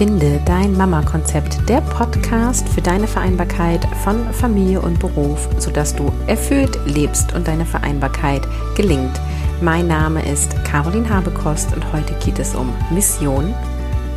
Finde 0.00 0.40
dein 0.46 0.74
Mama-Konzept, 0.78 1.68
der 1.68 1.82
Podcast 1.82 2.66
für 2.70 2.80
deine 2.80 3.06
Vereinbarkeit 3.06 3.84
von 4.02 4.32
Familie 4.32 4.80
und 4.80 4.98
Beruf, 4.98 5.46
sodass 5.58 5.94
du 5.94 6.10
erfüllt 6.26 6.78
lebst 6.86 7.34
und 7.34 7.46
deine 7.46 7.66
Vereinbarkeit 7.66 8.40
gelingt. 8.78 9.20
Mein 9.60 9.88
Name 9.88 10.26
ist 10.26 10.52
Caroline 10.64 11.06
Habekost 11.06 11.74
und 11.74 11.92
heute 11.92 12.14
geht 12.24 12.38
es 12.38 12.54
um 12.54 12.74
Mission. 12.90 13.54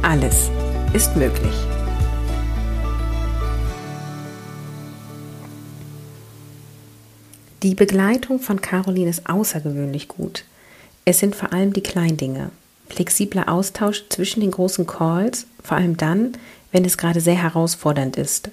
Alles 0.03 0.49
ist 0.93 1.17
möglich. 1.17 1.53
Die 7.61 7.75
Begleitung 7.75 8.39
von 8.39 8.61
Caroline 8.61 9.09
ist 9.09 9.29
außergewöhnlich 9.29 10.07
gut. 10.07 10.45
Es 11.03 11.19
sind 11.19 11.35
vor 11.35 11.51
allem 11.51 11.73
die 11.73 11.83
Kleindinge. 11.83 12.51
Flexibler 12.93 13.49
Austausch 13.49 14.03
zwischen 14.09 14.41
den 14.41 14.51
großen 14.51 14.87
Calls, 14.87 15.47
vor 15.63 15.77
allem 15.77 15.97
dann, 15.97 16.33
wenn 16.71 16.85
es 16.85 16.97
gerade 16.97 17.21
sehr 17.21 17.35
herausfordernd 17.35 18.17
ist. 18.17 18.49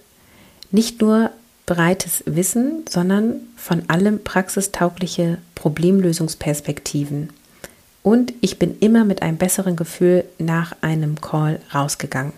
Nicht 0.71 1.01
nur 1.01 1.31
breites 1.67 2.23
Wissen, 2.27 2.85
sondern 2.89 3.37
von 3.57 3.89
allem 3.89 4.25
praxistaugliche 4.25 5.39
Problemlösungsperspektiven. 5.55 7.31
Und 8.03 8.33
ich 8.41 8.59
bin 8.59 8.79
immer 8.81 9.05
mit 9.05 9.23
einem 9.23 9.37
besseren 9.37 9.77
Gefühl 9.77 10.25
nach 10.39 10.75
einem 10.81 11.21
Call 11.21 11.61
rausgegangen. 11.75 12.33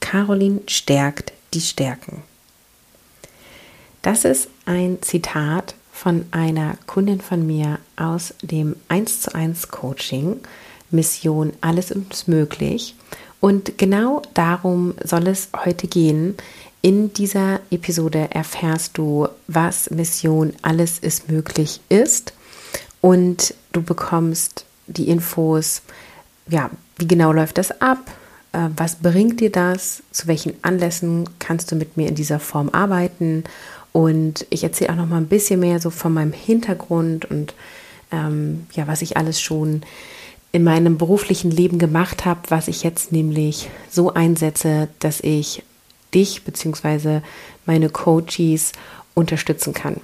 Caroline 0.00 0.60
stärkt 0.66 1.32
die 1.52 1.60
Stärken. 1.60 2.22
Das 4.02 4.24
ist 4.24 4.48
ein 4.66 4.98
Zitat 5.02 5.74
von 5.92 6.24
einer 6.30 6.78
Kundin 6.86 7.20
von 7.20 7.46
mir 7.46 7.78
aus 7.96 8.32
dem 8.40 8.76
1 8.88 9.22
zu 9.22 9.34
1 9.34 9.68
Coaching 9.68 10.40
Mission 10.90 11.52
Alles 11.60 11.90
ist 11.90 12.28
möglich. 12.28 12.94
Und 13.40 13.78
genau 13.78 14.22
darum 14.34 14.94
soll 15.02 15.26
es 15.28 15.48
heute 15.64 15.86
gehen. 15.86 16.36
In 16.82 17.12
dieser 17.12 17.60
Episode 17.70 18.28
erfährst 18.30 18.96
du, 18.96 19.28
was 19.46 19.90
Mission 19.90 20.52
Alles 20.62 20.98
ist 20.98 21.30
möglich 21.30 21.80
ist 21.88 22.32
und 23.00 23.54
du 23.72 23.82
bekommst 23.82 24.64
die 24.86 25.08
Infos, 25.08 25.82
ja, 26.48 26.70
wie 26.96 27.06
genau 27.06 27.32
läuft 27.32 27.58
das 27.58 27.80
ab, 27.80 27.98
äh, 28.52 28.68
was 28.76 28.96
bringt 28.96 29.40
dir 29.40 29.52
das, 29.52 30.02
zu 30.10 30.26
welchen 30.26 30.54
Anlässen 30.62 31.28
kannst 31.38 31.70
du 31.70 31.76
mit 31.76 31.96
mir 31.96 32.08
in 32.08 32.14
dieser 32.14 32.40
Form 32.40 32.70
arbeiten 32.70 33.44
und 33.92 34.46
ich 34.50 34.64
erzähle 34.64 34.92
auch 34.92 34.96
noch 34.96 35.06
mal 35.06 35.18
ein 35.18 35.28
bisschen 35.28 35.60
mehr 35.60 35.80
so 35.80 35.90
von 35.90 36.12
meinem 36.12 36.32
Hintergrund 36.32 37.24
und 37.24 37.54
ähm, 38.10 38.66
ja, 38.72 38.86
was 38.86 39.02
ich 39.02 39.16
alles 39.16 39.40
schon 39.40 39.82
in 40.52 40.64
meinem 40.64 40.98
beruflichen 40.98 41.50
Leben 41.50 41.78
gemacht 41.78 42.24
habe, 42.24 42.40
was 42.48 42.68
ich 42.68 42.82
jetzt 42.82 43.12
nämlich 43.12 43.70
so 43.90 44.12
einsetze, 44.14 44.88
dass 44.98 45.20
ich 45.20 45.62
dich 46.12 46.42
bzw. 46.42 47.20
meine 47.66 47.88
Coaches 47.88 48.72
unterstützen 49.14 49.74
kann. 49.74 49.96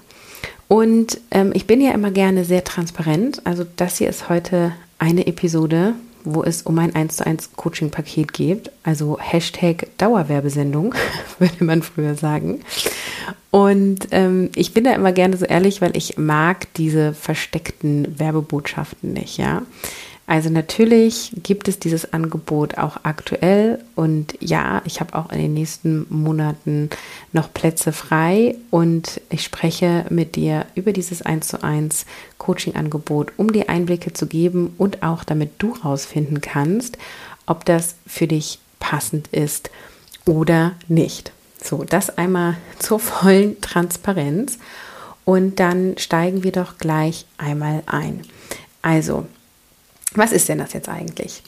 Und 0.68 1.20
ähm, 1.30 1.52
ich 1.54 1.66
bin 1.66 1.80
ja 1.80 1.92
immer 1.92 2.10
gerne 2.10 2.44
sehr 2.44 2.64
transparent. 2.64 3.42
Also 3.44 3.64
das 3.76 3.98
hier 3.98 4.08
ist 4.08 4.28
heute 4.28 4.72
eine 4.98 5.26
Episode, 5.26 5.94
wo 6.24 6.42
es 6.42 6.62
um 6.62 6.78
ein 6.78 6.94
1 6.94 7.16
zu 7.16 7.26
1 7.26 7.52
Coaching-Paket 7.54 8.32
geht. 8.32 8.70
Also 8.82 9.18
Hashtag 9.20 9.88
Dauerwerbesendung, 9.98 10.94
würde 11.38 11.64
man 11.64 11.82
früher 11.82 12.14
sagen. 12.14 12.60
Und 13.50 14.08
ähm, 14.10 14.50
ich 14.54 14.74
bin 14.74 14.84
da 14.84 14.92
immer 14.92 15.12
gerne 15.12 15.36
so 15.36 15.44
ehrlich, 15.44 15.80
weil 15.80 15.96
ich 15.96 16.18
mag 16.18 16.72
diese 16.74 17.14
versteckten 17.14 18.18
Werbebotschaften 18.18 19.12
nicht, 19.12 19.38
ja. 19.38 19.62
Also 20.26 20.50
natürlich 20.50 21.30
gibt 21.44 21.68
es 21.68 21.78
dieses 21.78 22.12
Angebot 22.12 22.78
auch 22.78 22.98
aktuell 23.04 23.78
und 23.94 24.36
ja, 24.40 24.82
ich 24.84 24.98
habe 25.00 25.14
auch 25.14 25.30
in 25.30 25.38
den 25.38 25.54
nächsten 25.54 26.04
Monaten 26.10 26.90
noch 27.32 27.52
Plätze 27.54 27.92
frei 27.92 28.56
und 28.70 29.20
ich 29.30 29.44
spreche 29.44 30.04
mit 30.10 30.34
dir 30.34 30.66
über 30.74 30.92
dieses 30.92 31.22
1 31.22 31.46
zu 31.46 31.62
1 31.62 32.06
Coaching-Angebot, 32.38 33.34
um 33.36 33.52
dir 33.52 33.68
Einblicke 33.68 34.14
zu 34.14 34.26
geben 34.26 34.74
und 34.78 35.04
auch 35.04 35.22
damit 35.22 35.52
du 35.58 35.74
rausfinden 35.74 36.40
kannst, 36.40 36.98
ob 37.46 37.64
das 37.64 37.94
für 38.04 38.26
dich 38.26 38.58
passend 38.80 39.28
ist 39.28 39.70
oder 40.24 40.72
nicht. 40.88 41.30
So, 41.62 41.84
das 41.84 42.18
einmal 42.18 42.56
zur 42.80 42.98
vollen 42.98 43.60
Transparenz 43.60 44.58
und 45.24 45.60
dann 45.60 45.98
steigen 45.98 46.42
wir 46.42 46.52
doch 46.52 46.78
gleich 46.78 47.26
einmal 47.38 47.84
ein. 47.86 48.22
Also, 48.82 49.26
was 50.14 50.32
ist 50.32 50.48
denn 50.48 50.58
das 50.58 50.72
jetzt 50.72 50.88
eigentlich? 50.88 51.42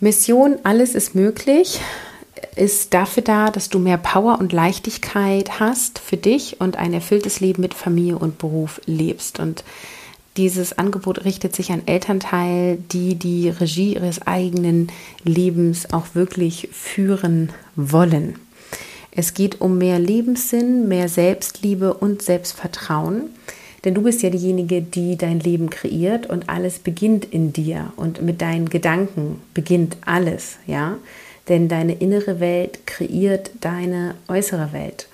Mission, 0.00 0.58
alles 0.64 0.94
ist 0.94 1.14
möglich, 1.14 1.80
ist 2.56 2.92
dafür 2.92 3.22
da, 3.22 3.50
dass 3.50 3.68
du 3.68 3.78
mehr 3.78 3.98
Power 3.98 4.38
und 4.40 4.52
Leichtigkeit 4.52 5.60
hast 5.60 5.98
für 5.98 6.16
dich 6.16 6.60
und 6.60 6.76
ein 6.76 6.92
erfülltes 6.92 7.40
Leben 7.40 7.62
mit 7.62 7.74
Familie 7.74 8.18
und 8.18 8.38
Beruf 8.38 8.80
lebst. 8.86 9.38
Und 9.38 9.64
dieses 10.36 10.78
Angebot 10.78 11.24
richtet 11.24 11.54
sich 11.54 11.72
an 11.72 11.82
Elternteil, 11.86 12.78
die 12.90 13.14
die 13.14 13.48
Regie 13.48 13.94
ihres 13.94 14.26
eigenen 14.26 14.90
Lebens 15.24 15.92
auch 15.92 16.14
wirklich 16.14 16.68
führen 16.72 17.50
wollen. 17.76 18.38
Es 19.10 19.34
geht 19.34 19.60
um 19.60 19.76
mehr 19.76 19.98
Lebenssinn, 19.98 20.88
mehr 20.88 21.08
Selbstliebe 21.08 21.92
und 21.92 22.22
Selbstvertrauen. 22.22 23.30
Denn 23.84 23.94
du 23.94 24.02
bist 24.02 24.22
ja 24.22 24.30
diejenige, 24.30 24.80
die 24.80 25.16
dein 25.16 25.40
Leben 25.40 25.70
kreiert 25.70 26.26
und 26.26 26.48
alles 26.48 26.78
beginnt 26.78 27.24
in 27.24 27.52
dir 27.52 27.92
und 27.96 28.22
mit 28.22 28.40
deinen 28.40 28.68
Gedanken 28.68 29.40
beginnt 29.54 29.96
alles, 30.04 30.58
ja? 30.66 30.98
Denn 31.48 31.68
deine 31.68 31.94
innere 31.94 32.38
Welt 32.38 32.86
kreiert 32.86 33.50
deine 33.60 34.14
äußere 34.28 34.72
Welt. 34.72 35.08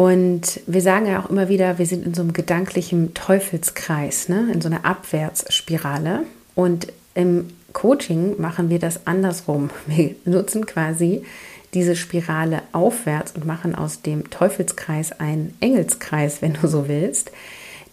Und 0.00 0.60
wir 0.66 0.82
sagen 0.82 1.06
ja 1.06 1.22
auch 1.22 1.30
immer 1.30 1.48
wieder, 1.48 1.78
wir 1.78 1.86
sind 1.86 2.06
in 2.06 2.14
so 2.14 2.22
einem 2.22 2.32
gedanklichen 2.32 3.14
Teufelskreis, 3.14 4.28
ne? 4.28 4.48
in 4.52 4.60
so 4.60 4.68
einer 4.68 4.84
Abwärtsspirale. 4.84 6.24
Und 6.54 6.92
im 7.14 7.48
Coaching 7.72 8.40
machen 8.40 8.70
wir 8.70 8.78
das 8.78 9.06
andersrum. 9.06 9.70
Wir 9.86 10.14
nutzen 10.24 10.66
quasi 10.66 11.22
diese 11.74 11.96
Spirale 11.96 12.62
aufwärts 12.72 13.32
und 13.32 13.46
machen 13.46 13.74
aus 13.74 14.02
dem 14.02 14.30
Teufelskreis 14.30 15.12
einen 15.12 15.54
Engelskreis, 15.60 16.42
wenn 16.42 16.54
du 16.54 16.66
so 16.66 16.88
willst. 16.88 17.30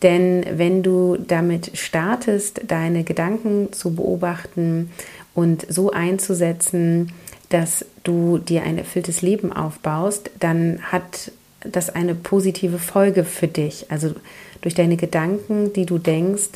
Denn 0.03 0.45
wenn 0.53 0.83
du 0.83 1.17
damit 1.17 1.71
startest, 1.77 2.61
deine 2.67 3.03
Gedanken 3.03 3.73
zu 3.73 3.95
beobachten 3.95 4.91
und 5.33 5.65
so 5.69 5.91
einzusetzen, 5.91 7.11
dass 7.49 7.85
du 8.03 8.37
dir 8.37 8.63
ein 8.63 8.77
erfülltes 8.77 9.21
Leben 9.21 9.53
aufbaust, 9.53 10.29
dann 10.39 10.79
hat 10.81 11.31
das 11.61 11.89
eine 11.89 12.13
positive 12.13 12.77
Folge 12.77 13.23
für 13.23 13.47
dich. 13.47 13.87
Also 13.89 14.13
durch 14.61 14.75
deine 14.75 14.97
Gedanken, 14.97 15.73
die 15.73 15.85
du 15.85 15.97
denkst, 15.97 16.49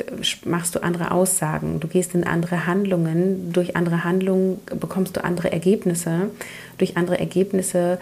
machst 0.44 0.74
du 0.74 0.82
andere 0.82 1.10
Aussagen. 1.10 1.80
Du 1.80 1.88
gehst 1.88 2.14
in 2.14 2.24
andere 2.24 2.66
Handlungen. 2.66 3.52
Durch 3.52 3.76
andere 3.76 4.04
Handlungen 4.04 4.60
bekommst 4.66 5.16
du 5.16 5.24
andere 5.24 5.52
Ergebnisse. 5.52 6.30
Durch 6.78 6.96
andere 6.96 7.18
Ergebnisse 7.18 7.98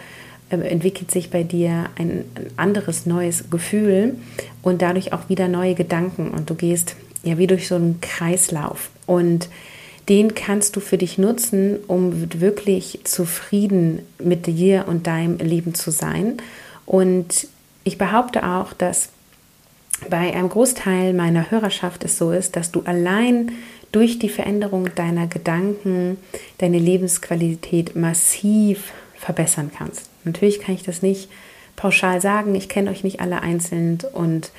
entwickelt 0.50 1.11
sich 1.11 1.31
bei 1.31 1.43
dir 1.43 1.87
ein, 1.97 2.25
anderes 2.56 3.06
neues 3.06 3.50
Gefühl 3.50 4.16
und 4.62 4.83
dadurch 4.83 5.12
auch 5.12 5.28
wieder 5.28 5.49
neue 5.49 5.75
Gedanken 5.75 6.31
und 6.31 6.50
du 6.50 6.55
gehst 6.55 6.97
ja 7.22 7.38
wie 7.38 7.47
durch 7.47 7.69
so 7.69 7.77
einen 7.77 8.00
Kreislauf 8.00 8.91
und 9.06 9.49
den 10.09 10.34
kannst 10.34 10.75
du 10.75 10.81
für 10.81 10.99
dich 10.99 11.19
nutzen, 11.19 11.78
um 11.87 12.33
wirklich 12.41 13.00
zufrieden 13.05 14.00
mit 14.19 14.47
dir 14.47 14.87
und 14.88 15.06
deinem 15.06 15.38
Leben 15.38 15.72
zu 15.75 15.93
sein. 15.93 16.38
Und 16.84 17.47
ich 17.84 17.97
behaupte 17.97 18.44
auch, 18.44 18.72
dass 18.72 19.11
bei 20.09 20.34
einem 20.34 20.49
Großteil 20.49 21.12
meiner 21.12 21.52
Hörerschaft 21.52 22.02
es 22.05 22.19
so 22.19 22.32
ist, 22.32 22.56
dass 22.56 22.73
du 22.73 22.81
allein 22.81 23.52
durch 23.93 24.19
die 24.19 24.29
Veränderung 24.29 24.93
deiner 24.97 25.29
Gedanken 25.29 26.17
deine 26.58 26.81
Lebensqualität 26.81 27.94
massiv 27.94 28.93
verbessern 29.14 29.70
kannst. 29.76 30.10
Natürlich 30.25 30.61
kann 30.61 30.75
ich 30.75 30.82
das 30.82 31.02
nicht 31.02 31.28
pauschal 31.76 32.20
sagen. 32.20 32.55
Ich 32.55 32.69
kenne 32.69 32.90
euch 32.90 33.05
nicht 33.05 33.20
alle 33.20 33.43
einzeln 33.43 33.99
und 34.12 34.50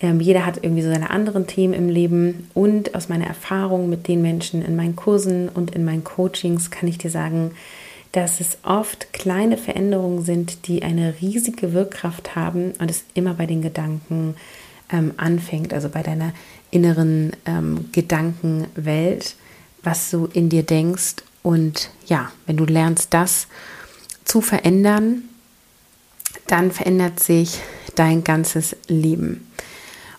ähm, 0.00 0.20
jeder 0.20 0.46
hat 0.46 0.62
irgendwie 0.62 0.82
so 0.82 0.90
seine 0.90 1.10
anderen 1.10 1.46
Themen 1.46 1.74
im 1.74 1.88
Leben. 1.88 2.48
Und 2.54 2.94
aus 2.94 3.08
meiner 3.08 3.26
Erfahrung 3.26 3.90
mit 3.90 4.08
den 4.08 4.22
Menschen 4.22 4.64
in 4.64 4.76
meinen 4.76 4.96
Kursen 4.96 5.48
und 5.48 5.74
in 5.74 5.84
meinen 5.84 6.04
Coachings 6.04 6.70
kann 6.70 6.88
ich 6.88 6.98
dir 6.98 7.10
sagen, 7.10 7.52
dass 8.12 8.40
es 8.40 8.58
oft 8.64 9.12
kleine 9.12 9.56
Veränderungen 9.56 10.22
sind, 10.22 10.66
die 10.66 10.82
eine 10.82 11.14
riesige 11.20 11.72
Wirkkraft 11.72 12.34
haben 12.34 12.72
und 12.78 12.90
es 12.90 13.04
immer 13.14 13.34
bei 13.34 13.46
den 13.46 13.62
Gedanken 13.62 14.34
ähm, 14.92 15.12
anfängt, 15.16 15.72
also 15.72 15.88
bei 15.88 16.02
deiner 16.02 16.32
inneren 16.70 17.32
ähm, 17.46 17.90
Gedankenwelt, 17.92 19.36
was 19.82 20.10
du 20.10 20.28
in 20.32 20.48
dir 20.48 20.64
denkst. 20.64 21.16
Und 21.42 21.90
ja, 22.06 22.32
wenn 22.46 22.56
du 22.56 22.64
lernst, 22.64 23.14
das 23.14 23.46
zu 24.30 24.40
verändern, 24.40 25.22
dann 26.46 26.70
verändert 26.70 27.18
sich 27.18 27.58
dein 27.96 28.22
ganzes 28.22 28.76
Leben. 28.86 29.48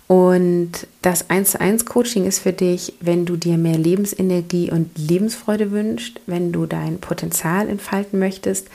Und 0.08 0.72
das 1.02 1.30
1 1.30 1.52
zu 1.52 1.62
1 1.62 1.86
Coaching 1.86 2.26
ist 2.26 2.40
für 2.40 2.52
dich, 2.52 2.94
wenn 3.00 3.26
du 3.26 3.38
dir 3.38 3.58
mehr 3.58 3.78
Lebensenergie 3.78 4.70
und 4.70 4.90
Lebensfreude 4.98 5.72
wünschst, 5.72 6.20
wenn 6.28 6.52
du 6.52 6.66
dein 6.66 7.00
Potenzial 7.00 7.70
entfalten 7.70 8.20
möchtest, 8.20 8.68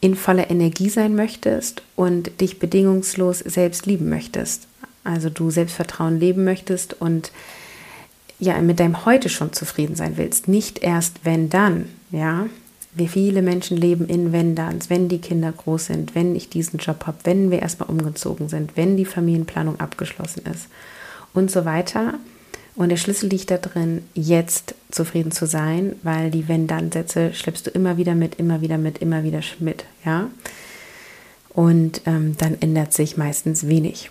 in 0.00 0.16
voller 0.16 0.50
Energie 0.50 0.88
sein 0.88 1.14
möchtest 1.14 1.82
und 1.94 2.40
dich 2.40 2.58
bedingungslos 2.58 3.38
selbst 3.38 3.86
lieben 3.86 4.08
möchtest. 4.08 4.66
Also 5.04 5.30
du 5.30 5.52
Selbstvertrauen 5.52 6.18
leben 6.18 6.42
möchtest 6.42 7.00
und 7.00 7.30
ja, 8.40 8.60
mit 8.60 8.80
deinem 8.80 9.04
Heute 9.04 9.28
schon 9.28 9.52
zufrieden 9.52 9.94
sein 9.94 10.16
willst. 10.16 10.48
Nicht 10.48 10.80
erst 10.80 11.20
wenn 11.22 11.48
dann, 11.48 11.88
ja. 12.10 12.46
Wie 12.92 13.08
viele 13.08 13.42
Menschen 13.42 13.76
leben 13.76 14.08
in 14.08 14.32
wenn 14.32 14.56
wenn 14.88 15.08
die 15.08 15.20
Kinder 15.20 15.52
groß 15.52 15.86
sind, 15.86 16.14
wenn 16.14 16.34
ich 16.34 16.48
diesen 16.48 16.78
Job 16.78 17.06
habe, 17.06 17.18
wenn 17.24 17.50
wir 17.50 17.60
erstmal 17.60 17.88
umgezogen 17.88 18.48
sind, 18.48 18.76
wenn 18.76 18.96
die 18.96 19.04
Familienplanung 19.04 19.78
abgeschlossen 19.78 20.42
ist 20.50 20.68
und 21.32 21.50
so 21.50 21.64
weiter. 21.64 22.14
Und 22.76 22.88
der 22.88 22.96
Schlüssel 22.96 23.28
liegt 23.28 23.50
da 23.50 23.58
drin, 23.58 24.02
jetzt 24.14 24.74
zufrieden 24.90 25.32
zu 25.32 25.46
sein, 25.46 25.96
weil 26.02 26.30
die 26.30 26.48
Wenn-Dann-Sätze 26.48 27.34
schleppst 27.34 27.66
du 27.66 27.70
immer 27.70 27.96
wieder 27.96 28.14
mit, 28.14 28.36
immer 28.36 28.60
wieder 28.60 28.78
mit, 28.78 28.98
immer 28.98 29.22
wieder 29.22 29.40
mit, 29.58 29.84
ja. 30.04 30.30
Und 31.50 32.02
ähm, 32.06 32.36
dann 32.38 32.56
ändert 32.60 32.92
sich 32.92 33.16
meistens 33.16 33.66
wenig. 33.66 34.10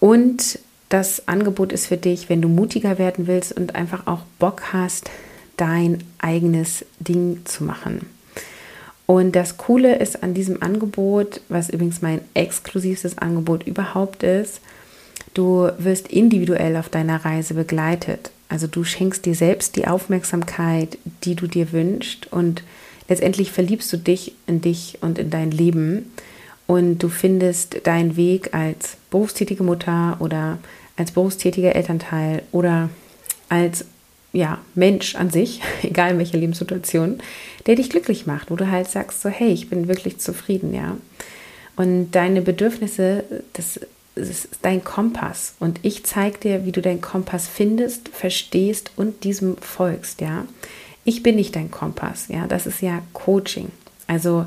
Und 0.00 0.58
das 0.88 1.28
Angebot 1.28 1.72
ist 1.72 1.86
für 1.86 1.98
dich, 1.98 2.28
wenn 2.28 2.42
du 2.42 2.48
mutiger 2.48 2.98
werden 2.98 3.26
willst 3.26 3.52
und 3.52 3.74
einfach 3.76 4.06
auch 4.06 4.22
Bock 4.38 4.72
hast, 4.72 5.10
dein 5.60 6.02
eigenes 6.18 6.84
Ding 6.98 7.42
zu 7.44 7.64
machen. 7.64 8.06
Und 9.06 9.34
das 9.34 9.56
Coole 9.56 9.96
ist 9.96 10.22
an 10.22 10.34
diesem 10.34 10.62
Angebot, 10.62 11.40
was 11.48 11.68
übrigens 11.68 12.00
mein 12.00 12.20
exklusivstes 12.34 13.18
Angebot 13.18 13.66
überhaupt 13.66 14.22
ist, 14.22 14.60
du 15.34 15.68
wirst 15.78 16.08
individuell 16.08 16.76
auf 16.76 16.88
deiner 16.88 17.24
Reise 17.24 17.54
begleitet. 17.54 18.30
Also 18.48 18.66
du 18.66 18.84
schenkst 18.84 19.26
dir 19.26 19.34
selbst 19.34 19.76
die 19.76 19.86
Aufmerksamkeit, 19.86 20.96
die 21.24 21.34
du 21.34 21.46
dir 21.46 21.72
wünschst 21.72 22.32
und 22.32 22.62
letztendlich 23.08 23.50
verliebst 23.50 23.92
du 23.92 23.96
dich 23.96 24.34
in 24.46 24.60
dich 24.60 24.98
und 25.00 25.18
in 25.18 25.30
dein 25.30 25.50
Leben 25.50 26.12
und 26.66 26.98
du 26.98 27.08
findest 27.08 27.84
deinen 27.86 28.16
Weg 28.16 28.54
als 28.54 28.96
berufstätige 29.10 29.64
Mutter 29.64 30.16
oder 30.20 30.58
als 30.96 31.10
berufstätiger 31.10 31.74
Elternteil 31.74 32.42
oder 32.52 32.90
als 33.48 33.86
ja, 34.32 34.58
Mensch 34.74 35.16
an 35.16 35.30
sich, 35.30 35.60
egal 35.82 36.12
in 36.12 36.18
welcher 36.18 36.38
Lebenssituation, 36.38 37.18
der 37.66 37.76
dich 37.76 37.90
glücklich 37.90 38.26
macht, 38.26 38.50
wo 38.50 38.56
du 38.56 38.70
halt 38.70 38.88
sagst, 38.88 39.22
so 39.22 39.28
hey, 39.28 39.52
ich 39.52 39.68
bin 39.68 39.88
wirklich 39.88 40.18
zufrieden, 40.18 40.74
ja. 40.74 40.96
Und 41.76 42.10
deine 42.12 42.42
Bedürfnisse, 42.42 43.24
das 43.54 43.80
ist 44.14 44.48
dein 44.62 44.84
Kompass. 44.84 45.54
Und 45.60 45.78
ich 45.82 46.04
zeige 46.04 46.38
dir, 46.38 46.66
wie 46.66 46.72
du 46.72 46.82
deinen 46.82 47.00
Kompass 47.00 47.48
findest, 47.48 48.08
verstehst 48.08 48.90
und 48.96 49.24
diesem 49.24 49.56
folgst, 49.56 50.20
ja. 50.20 50.46
Ich 51.04 51.22
bin 51.22 51.36
nicht 51.36 51.56
dein 51.56 51.70
Kompass, 51.70 52.28
ja. 52.28 52.46
Das 52.46 52.66
ist 52.66 52.82
ja 52.82 53.02
Coaching. 53.12 53.68
Also 54.06 54.46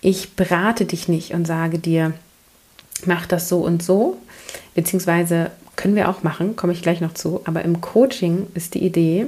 ich 0.00 0.34
berate 0.34 0.84
dich 0.84 1.08
nicht 1.08 1.32
und 1.32 1.46
sage 1.46 1.78
dir, 1.78 2.12
mach 3.04 3.26
das 3.26 3.48
so 3.48 3.60
und 3.60 3.82
so, 3.82 4.18
beziehungsweise 4.74 5.50
können 5.76 5.96
wir 5.96 6.08
auch 6.08 6.22
machen, 6.22 6.56
komme 6.56 6.72
ich 6.72 6.82
gleich 6.82 7.00
noch 7.00 7.14
zu. 7.14 7.40
Aber 7.44 7.62
im 7.62 7.80
Coaching 7.80 8.46
ist 8.54 8.74
die 8.74 8.84
Idee, 8.84 9.26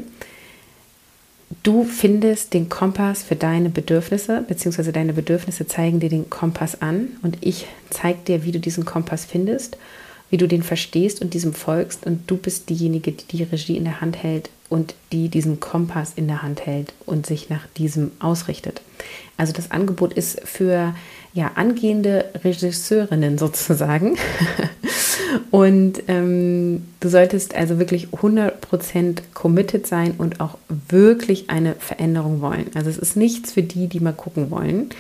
du 1.62 1.84
findest 1.84 2.54
den 2.54 2.68
Kompass 2.68 3.22
für 3.22 3.36
deine 3.36 3.70
Bedürfnisse, 3.70 4.44
beziehungsweise 4.46 4.92
deine 4.92 5.12
Bedürfnisse 5.12 5.66
zeigen 5.66 6.00
dir 6.00 6.10
den 6.10 6.30
Kompass 6.30 6.80
an 6.80 7.08
und 7.22 7.38
ich 7.40 7.66
zeige 7.90 8.18
dir, 8.26 8.44
wie 8.44 8.52
du 8.52 8.60
diesen 8.60 8.84
Kompass 8.84 9.24
findest, 9.24 9.76
wie 10.30 10.36
du 10.36 10.46
den 10.46 10.62
verstehst 10.62 11.22
und 11.22 11.34
diesem 11.34 11.54
folgst 11.54 12.06
und 12.06 12.30
du 12.30 12.36
bist 12.36 12.68
diejenige, 12.68 13.12
die 13.12 13.38
die 13.38 13.42
Regie 13.44 13.76
in 13.76 13.84
der 13.84 14.00
Hand 14.00 14.22
hält 14.22 14.50
und 14.68 14.94
die 15.12 15.28
diesen 15.30 15.60
Kompass 15.60 16.12
in 16.14 16.28
der 16.28 16.42
Hand 16.42 16.66
hält 16.66 16.92
und 17.06 17.26
sich 17.26 17.48
nach 17.48 17.66
diesem 17.76 18.12
ausrichtet. 18.20 18.82
Also 19.38 19.52
das 19.52 19.70
Angebot 19.70 20.12
ist 20.12 20.40
für 20.44 20.94
ja, 21.32 21.52
angehende 21.54 22.26
Regisseurinnen 22.44 23.38
sozusagen. 23.38 24.18
und 25.50 26.02
ähm, 26.08 26.84
du 27.00 27.08
solltest 27.08 27.54
also 27.54 27.78
wirklich 27.78 28.08
100% 28.08 29.18
committed 29.34 29.86
sein 29.86 30.14
und 30.18 30.40
auch 30.40 30.58
wirklich 30.88 31.50
eine 31.50 31.74
Veränderung 31.74 32.40
wollen. 32.40 32.66
Also 32.74 32.90
es 32.90 32.98
ist 32.98 33.16
nichts 33.16 33.52
für 33.52 33.62
die, 33.62 33.88
die 33.88 34.00
mal 34.00 34.12
gucken 34.12 34.50
wollen. 34.50 34.90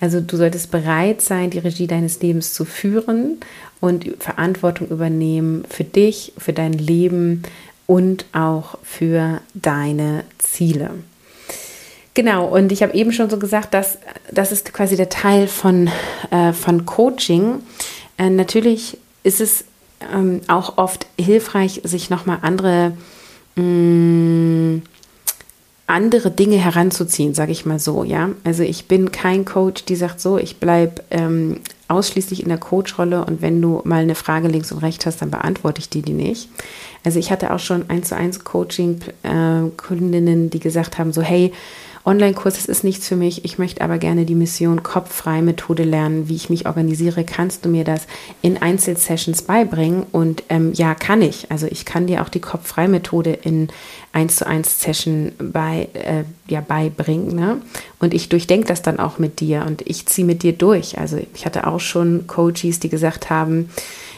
Also 0.00 0.20
du 0.20 0.36
solltest 0.36 0.70
bereit 0.70 1.20
sein, 1.20 1.50
die 1.50 1.58
Regie 1.58 1.86
deines 1.86 2.20
Lebens 2.20 2.54
zu 2.54 2.64
führen 2.64 3.38
und 3.80 4.04
Verantwortung 4.18 4.88
übernehmen 4.88 5.64
für 5.68 5.84
dich, 5.84 6.32
für 6.38 6.52
dein 6.52 6.72
Leben 6.72 7.42
und 7.86 8.26
auch 8.32 8.78
für 8.82 9.40
deine 9.54 10.24
Ziele. 10.38 10.90
Genau, 12.14 12.46
und 12.46 12.72
ich 12.72 12.82
habe 12.82 12.94
eben 12.94 13.12
schon 13.12 13.30
so 13.30 13.38
gesagt, 13.38 13.74
dass 13.74 13.98
das 14.30 14.52
ist 14.52 14.72
quasi 14.72 14.96
der 14.96 15.08
Teil 15.08 15.46
von, 15.48 15.88
äh, 16.30 16.52
von 16.52 16.84
Coaching. 16.84 17.60
Äh, 18.18 18.28
natürlich 18.28 18.98
ist 19.22 19.40
es 19.40 19.64
ähm, 20.12 20.40
auch 20.48 20.78
oft 20.78 21.06
hilfreich, 21.18 21.80
sich 21.84 22.10
nochmal 22.10 22.38
andere, 22.42 22.92
mh, 23.56 23.62
mm, 23.62 24.82
andere 25.86 26.30
Dinge 26.30 26.56
heranzuziehen, 26.56 27.34
sage 27.34 27.52
ich 27.52 27.66
mal 27.66 27.78
so, 27.78 28.02
ja. 28.02 28.30
Also 28.44 28.62
ich 28.62 28.88
bin 28.88 29.12
kein 29.12 29.44
Coach, 29.44 29.84
die 29.84 29.96
sagt 29.96 30.20
so, 30.20 30.38
ich 30.38 30.58
bleibe 30.58 31.02
ähm, 31.10 31.60
ausschließlich 31.88 32.42
in 32.42 32.48
der 32.48 32.58
Coach-Rolle 32.58 33.24
und 33.24 33.42
wenn 33.42 33.60
du 33.60 33.82
mal 33.84 34.02
eine 34.02 34.14
Frage 34.14 34.48
links 34.48 34.72
und 34.72 34.78
rechts 34.78 35.04
hast, 35.04 35.20
dann 35.20 35.30
beantworte 35.30 35.80
ich 35.80 35.90
die, 35.90 36.02
die 36.02 36.14
nicht. 36.14 36.48
Also 37.04 37.18
ich 37.18 37.30
hatte 37.30 37.52
auch 37.52 37.58
schon 37.58 37.90
eins 37.90 38.08
zu 38.08 38.16
eins 38.16 38.42
Coaching-Kundinnen, 38.42 40.46
äh, 40.46 40.48
die 40.48 40.60
gesagt 40.60 40.98
haben, 40.98 41.12
so 41.12 41.20
hey, 41.20 41.52
Online-Kurs, 42.04 42.54
das 42.54 42.66
ist 42.66 42.82
nichts 42.82 43.06
für 43.06 43.14
mich. 43.14 43.44
Ich 43.44 43.58
möchte 43.58 43.80
aber 43.80 43.98
gerne 43.98 44.24
die 44.24 44.34
Mission 44.34 44.82
Kopffrei-Methode 44.82 45.84
lernen, 45.84 46.28
wie 46.28 46.34
ich 46.34 46.50
mich 46.50 46.66
organisiere. 46.66 47.22
Kannst 47.22 47.64
du 47.64 47.68
mir 47.68 47.84
das 47.84 48.08
in 48.42 48.60
Einzelsessions 48.60 49.42
beibringen? 49.42 50.04
Und 50.10 50.42
ähm, 50.48 50.72
ja, 50.72 50.94
kann 50.96 51.22
ich. 51.22 51.50
Also 51.52 51.68
ich 51.70 51.84
kann 51.84 52.08
dir 52.08 52.22
auch 52.22 52.28
die 52.28 52.40
Kopffrei-Methode 52.40 53.32
in 53.32 53.68
1 54.12 54.36
zu 54.36 54.46
1 54.46 54.80
Session 54.80 55.32
bei, 55.38 55.88
äh, 55.92 56.24
ja, 56.48 56.60
beibringen. 56.60 57.36
Ne? 57.36 57.60
Und 58.00 58.14
ich 58.14 58.28
durchdenke 58.28 58.66
das 58.66 58.82
dann 58.82 58.98
auch 58.98 59.18
mit 59.18 59.38
dir 59.38 59.64
und 59.64 59.82
ich 59.86 60.06
ziehe 60.06 60.26
mit 60.26 60.42
dir 60.42 60.54
durch. 60.54 60.98
Also 60.98 61.18
ich 61.34 61.46
hatte 61.46 61.68
auch 61.68 61.80
schon 61.80 62.26
Coaches, 62.26 62.80
die 62.80 62.88
gesagt 62.88 63.30
haben, 63.30 63.68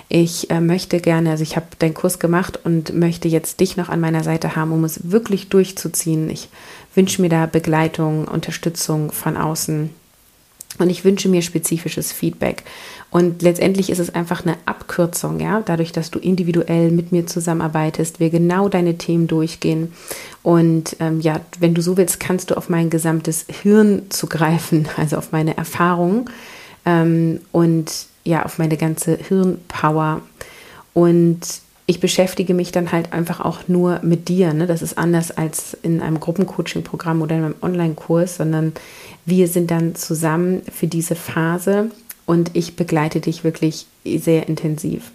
ich 0.08 0.50
äh, 0.50 0.60
möchte 0.60 1.00
gerne, 1.00 1.30
also 1.30 1.42
ich 1.42 1.56
habe 1.56 1.66
deinen 1.78 1.94
Kurs 1.94 2.18
gemacht 2.18 2.60
und 2.62 2.94
möchte 2.94 3.26
jetzt 3.28 3.60
dich 3.60 3.76
noch 3.76 3.88
an 3.88 4.00
meiner 4.00 4.22
Seite 4.22 4.54
haben, 4.54 4.72
um 4.72 4.84
es 4.84 5.10
wirklich 5.10 5.48
durchzuziehen. 5.48 6.28
Ich 6.28 6.48
wünsche 6.94 7.20
mir 7.20 7.28
da 7.28 7.46
Begleitung, 7.46 8.26
Unterstützung 8.28 9.12
von 9.12 9.36
außen. 9.36 9.90
Und 10.78 10.90
ich 10.90 11.04
wünsche 11.04 11.28
mir 11.28 11.42
spezifisches 11.42 12.12
Feedback. 12.12 12.64
Und 13.10 13.42
letztendlich 13.42 13.90
ist 13.90 14.00
es 14.00 14.12
einfach 14.12 14.44
eine 14.44 14.56
Abkürzung, 14.66 15.38
ja, 15.38 15.62
dadurch, 15.64 15.92
dass 15.92 16.10
du 16.10 16.18
individuell 16.18 16.90
mit 16.90 17.12
mir 17.12 17.28
zusammenarbeitest, 17.28 18.18
wir 18.18 18.30
genau 18.30 18.68
deine 18.68 18.98
Themen 18.98 19.28
durchgehen. 19.28 19.92
Und 20.42 20.96
ähm, 20.98 21.20
ja, 21.20 21.40
wenn 21.60 21.74
du 21.74 21.80
so 21.80 21.96
willst, 21.96 22.18
kannst 22.18 22.50
du 22.50 22.56
auf 22.56 22.68
mein 22.68 22.90
gesamtes 22.90 23.46
Hirn 23.62 24.02
zugreifen, 24.08 24.88
also 24.96 25.16
auf 25.16 25.30
meine 25.30 25.56
Erfahrung 25.56 26.28
ähm, 26.84 27.40
und 27.52 28.06
ja, 28.24 28.44
auf 28.44 28.58
meine 28.58 28.76
ganze 28.76 29.16
Hirnpower. 29.16 30.22
Und 30.92 31.40
ich 31.86 32.00
beschäftige 32.00 32.54
mich 32.54 32.72
dann 32.72 32.92
halt 32.92 33.12
einfach 33.12 33.40
auch 33.40 33.68
nur 33.68 34.00
mit 34.02 34.28
dir. 34.28 34.54
Ne? 34.54 34.66
Das 34.66 34.80
ist 34.80 34.96
anders 34.96 35.30
als 35.30 35.76
in 35.82 36.00
einem 36.00 36.18
Gruppencoaching-Programm 36.18 37.20
oder 37.20 37.36
in 37.36 37.44
einem 37.44 37.54
Online-Kurs, 37.60 38.36
sondern 38.36 38.72
wir 39.26 39.48
sind 39.48 39.70
dann 39.70 39.94
zusammen 39.94 40.62
für 40.72 40.86
diese 40.86 41.14
Phase 41.14 41.90
und 42.24 42.50
ich 42.54 42.76
begleite 42.76 43.20
dich 43.20 43.44
wirklich 43.44 43.86
sehr 44.04 44.48
intensiv. 44.48 45.12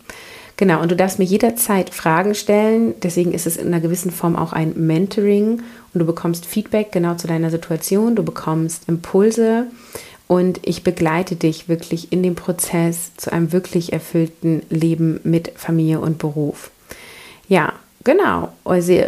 Genau, 0.57 0.81
und 0.81 0.91
du 0.91 0.95
darfst 0.95 1.19
mir 1.19 1.25
jederzeit 1.25 1.89
Fragen 1.89 2.35
stellen. 2.35 2.93
Deswegen 3.01 3.31
ist 3.31 3.47
es 3.47 3.55
in 3.57 3.67
einer 3.67 3.79
gewissen 3.79 4.11
Form 4.11 4.35
auch 4.35 4.51
ein 4.51 4.73
Mentoring 4.75 5.61
und 5.93 5.99
du 5.99 6.05
bekommst 6.05 6.45
Feedback 6.45 6.91
genau 6.91 7.15
zu 7.15 7.27
deiner 7.27 7.49
Situation, 7.49 8.15
du 8.15 8.23
bekommst 8.23 8.88
Impulse 8.88 9.67
und 10.29 10.59
ich 10.62 10.83
begleite 10.83 11.36
dich 11.36 11.69
wirklich 11.69 12.12
in 12.12 12.21
dem 12.21 12.36
Prozess 12.36 13.15
zu 13.17 13.33
einem 13.33 13.51
wirklich 13.51 13.93
erfüllten 13.93 14.62
Leben 14.69 15.19
mit 15.24 15.51
Familie 15.55 16.00
und 16.00 16.19
Beruf. 16.19 16.69
Ja, 17.48 17.74
genau. 18.03 18.53
Also 18.63 19.05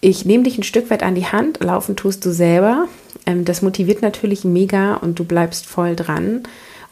ich 0.00 0.24
nehme 0.24 0.42
dich 0.42 0.58
ein 0.58 0.64
Stück 0.64 0.90
weit 0.90 1.04
an 1.04 1.14
die 1.14 1.26
Hand, 1.26 1.60
laufen 1.60 1.94
tust 1.94 2.26
du 2.26 2.32
selber. 2.32 2.88
Ähm, 3.24 3.44
das 3.44 3.62
motiviert 3.62 4.02
natürlich 4.02 4.42
mega 4.42 4.94
und 4.94 5.20
du 5.20 5.24
bleibst 5.24 5.64
voll 5.64 5.94
dran. 5.94 6.42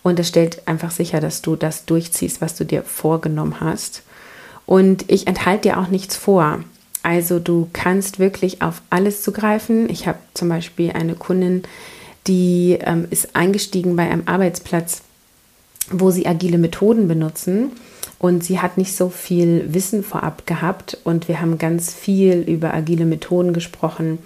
Und 0.04 0.20
es 0.20 0.28
stellt 0.28 0.68
einfach 0.68 0.92
sicher, 0.92 1.18
dass 1.18 1.42
du 1.42 1.56
das 1.56 1.86
durchziehst, 1.86 2.40
was 2.40 2.54
du 2.54 2.64
dir 2.64 2.84
vorgenommen 2.84 3.58
hast. 3.58 4.04
Und 4.64 5.10
ich 5.10 5.26
enthalte 5.26 5.70
dir 5.70 5.80
auch 5.80 5.88
nichts 5.88 6.14
vor. 6.14 6.60
Also 7.02 7.40
du 7.40 7.68
kannst 7.72 8.20
wirklich 8.20 8.62
auf 8.62 8.80
alles 8.90 9.22
zugreifen. 9.22 9.90
Ich 9.90 10.06
habe 10.06 10.18
zum 10.34 10.48
Beispiel 10.48 10.92
eine 10.92 11.16
Kundin, 11.16 11.64
die 12.26 12.78
ähm, 12.80 13.06
ist 13.10 13.34
eingestiegen 13.36 13.96
bei 13.96 14.08
einem 14.08 14.22
Arbeitsplatz, 14.26 15.02
wo 15.90 16.10
sie 16.10 16.26
agile 16.26 16.58
Methoden 16.58 17.08
benutzen. 17.08 17.72
Und 18.18 18.44
sie 18.44 18.60
hat 18.60 18.78
nicht 18.78 18.96
so 18.96 19.10
viel 19.10 19.66
Wissen 19.74 20.02
vorab 20.02 20.46
gehabt 20.46 20.96
und 21.04 21.28
wir 21.28 21.40
haben 21.40 21.58
ganz 21.58 21.92
viel 21.92 22.38
über 22.40 22.72
agile 22.72 23.04
Methoden 23.04 23.52
gesprochen, 23.52 24.18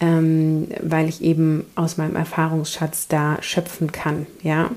ähm, 0.00 0.68
weil 0.82 1.08
ich 1.08 1.22
eben 1.22 1.64
aus 1.76 1.98
meinem 1.98 2.16
Erfahrungsschatz 2.16 3.06
da 3.06 3.38
schöpfen 3.40 3.92
kann, 3.92 4.26
ja. 4.42 4.70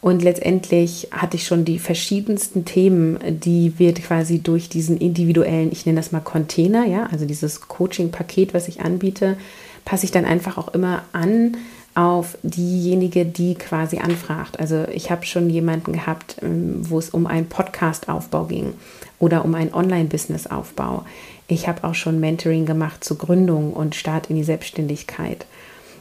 Und 0.00 0.22
letztendlich 0.22 1.08
hatte 1.10 1.36
ich 1.36 1.46
schon 1.46 1.64
die 1.64 1.80
verschiedensten 1.80 2.64
Themen, 2.64 3.18
die 3.40 3.72
wir 3.78 3.92
quasi 3.94 4.38
durch 4.38 4.68
diesen 4.68 4.98
individuellen, 4.98 5.72
ich 5.72 5.84
nenne 5.84 5.98
das 5.98 6.12
mal 6.12 6.20
Container, 6.20 6.86
ja, 6.86 7.08
also 7.10 7.24
dieses 7.24 7.62
Coaching-Paket, 7.62 8.54
was 8.54 8.68
ich 8.68 8.80
anbiete, 8.82 9.36
passe 9.84 10.04
ich 10.04 10.12
dann 10.12 10.24
einfach 10.24 10.58
auch 10.58 10.74
immer 10.74 11.02
an 11.12 11.56
auf 11.96 12.36
diejenige, 12.42 13.24
die 13.24 13.54
quasi 13.54 13.98
anfragt. 13.98 14.60
Also 14.60 14.84
ich 14.92 15.10
habe 15.10 15.24
schon 15.24 15.48
jemanden 15.48 15.92
gehabt, 15.92 16.36
ähm, 16.42 16.88
wo 16.88 16.98
es 16.98 17.10
um 17.10 17.26
einen 17.26 17.48
Podcast-Aufbau 17.48 18.44
ging 18.44 18.74
oder 19.18 19.44
um 19.44 19.54
einen 19.54 19.72
Online-Business-Aufbau. 19.72 21.04
Ich 21.48 21.66
habe 21.66 21.84
auch 21.84 21.94
schon 21.94 22.20
Mentoring 22.20 22.66
gemacht 22.66 23.02
zur 23.02 23.16
Gründung 23.16 23.72
und 23.72 23.94
Start 23.94 24.28
in 24.28 24.36
die 24.36 24.44
Selbstständigkeit. 24.44 25.46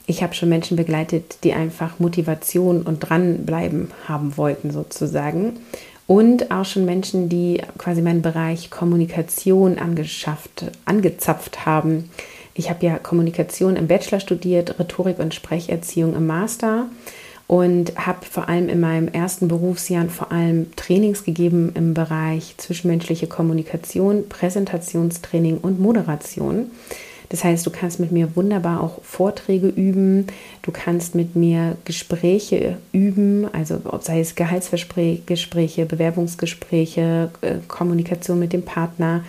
Ich 0.05 0.21
habe 0.21 0.33
schon 0.33 0.49
Menschen 0.49 0.75
begleitet, 0.75 1.37
die 1.43 1.53
einfach 1.53 1.97
Motivation 1.97 2.81
und 2.81 2.99
dranbleiben 2.99 3.89
haben 4.07 4.35
wollten 4.35 4.71
sozusagen. 4.71 5.53
Und 6.07 6.51
auch 6.51 6.65
schon 6.65 6.85
Menschen, 6.85 7.29
die 7.29 7.61
quasi 7.77 8.01
meinen 8.01 8.21
Bereich 8.21 8.69
Kommunikation 8.69 9.79
angeschafft, 9.79 10.65
angezapft 10.83 11.65
haben 11.65 12.09
ich 12.55 12.69
habe 12.69 12.85
ja 12.85 12.97
Kommunikation 12.97 13.75
im 13.75 13.87
Bachelor 13.87 14.19
studiert, 14.19 14.79
Rhetorik 14.79 15.19
und 15.19 15.35
Sprecherziehung 15.35 16.15
im 16.15 16.25
Master 16.25 16.87
und 17.47 17.95
habe 17.97 18.25
vor 18.25 18.49
allem 18.49 18.69
in 18.69 18.79
meinem 18.79 19.07
ersten 19.09 19.47
Berufsjahr 19.47 20.07
vor 20.07 20.31
allem 20.31 20.75
Trainings 20.75 21.23
gegeben 21.23 21.73
im 21.75 21.93
Bereich 21.93 22.55
zwischenmenschliche 22.57 23.27
Kommunikation, 23.27 24.27
Präsentationstraining 24.29 25.57
und 25.59 25.79
Moderation. 25.79 26.71
Das 27.29 27.43
heißt, 27.43 27.65
du 27.65 27.71
kannst 27.71 27.99
mit 27.99 28.11
mir 28.11 28.35
wunderbar 28.35 28.81
auch 28.81 29.03
Vorträge 29.03 29.67
üben, 29.67 30.27
du 30.61 30.71
kannst 30.71 31.15
mit 31.15 31.35
mir 31.35 31.75
Gespräche 31.83 32.77
üben, 32.91 33.47
also 33.53 33.79
sei 33.99 34.19
es 34.19 34.35
Gehaltsgespräche, 34.35 35.85
Bewerbungsgespräche, 35.85 37.31
äh, 37.41 37.55
Kommunikation 37.67 38.39
mit 38.39 38.53
dem 38.53 38.63
Partner. 38.63 39.23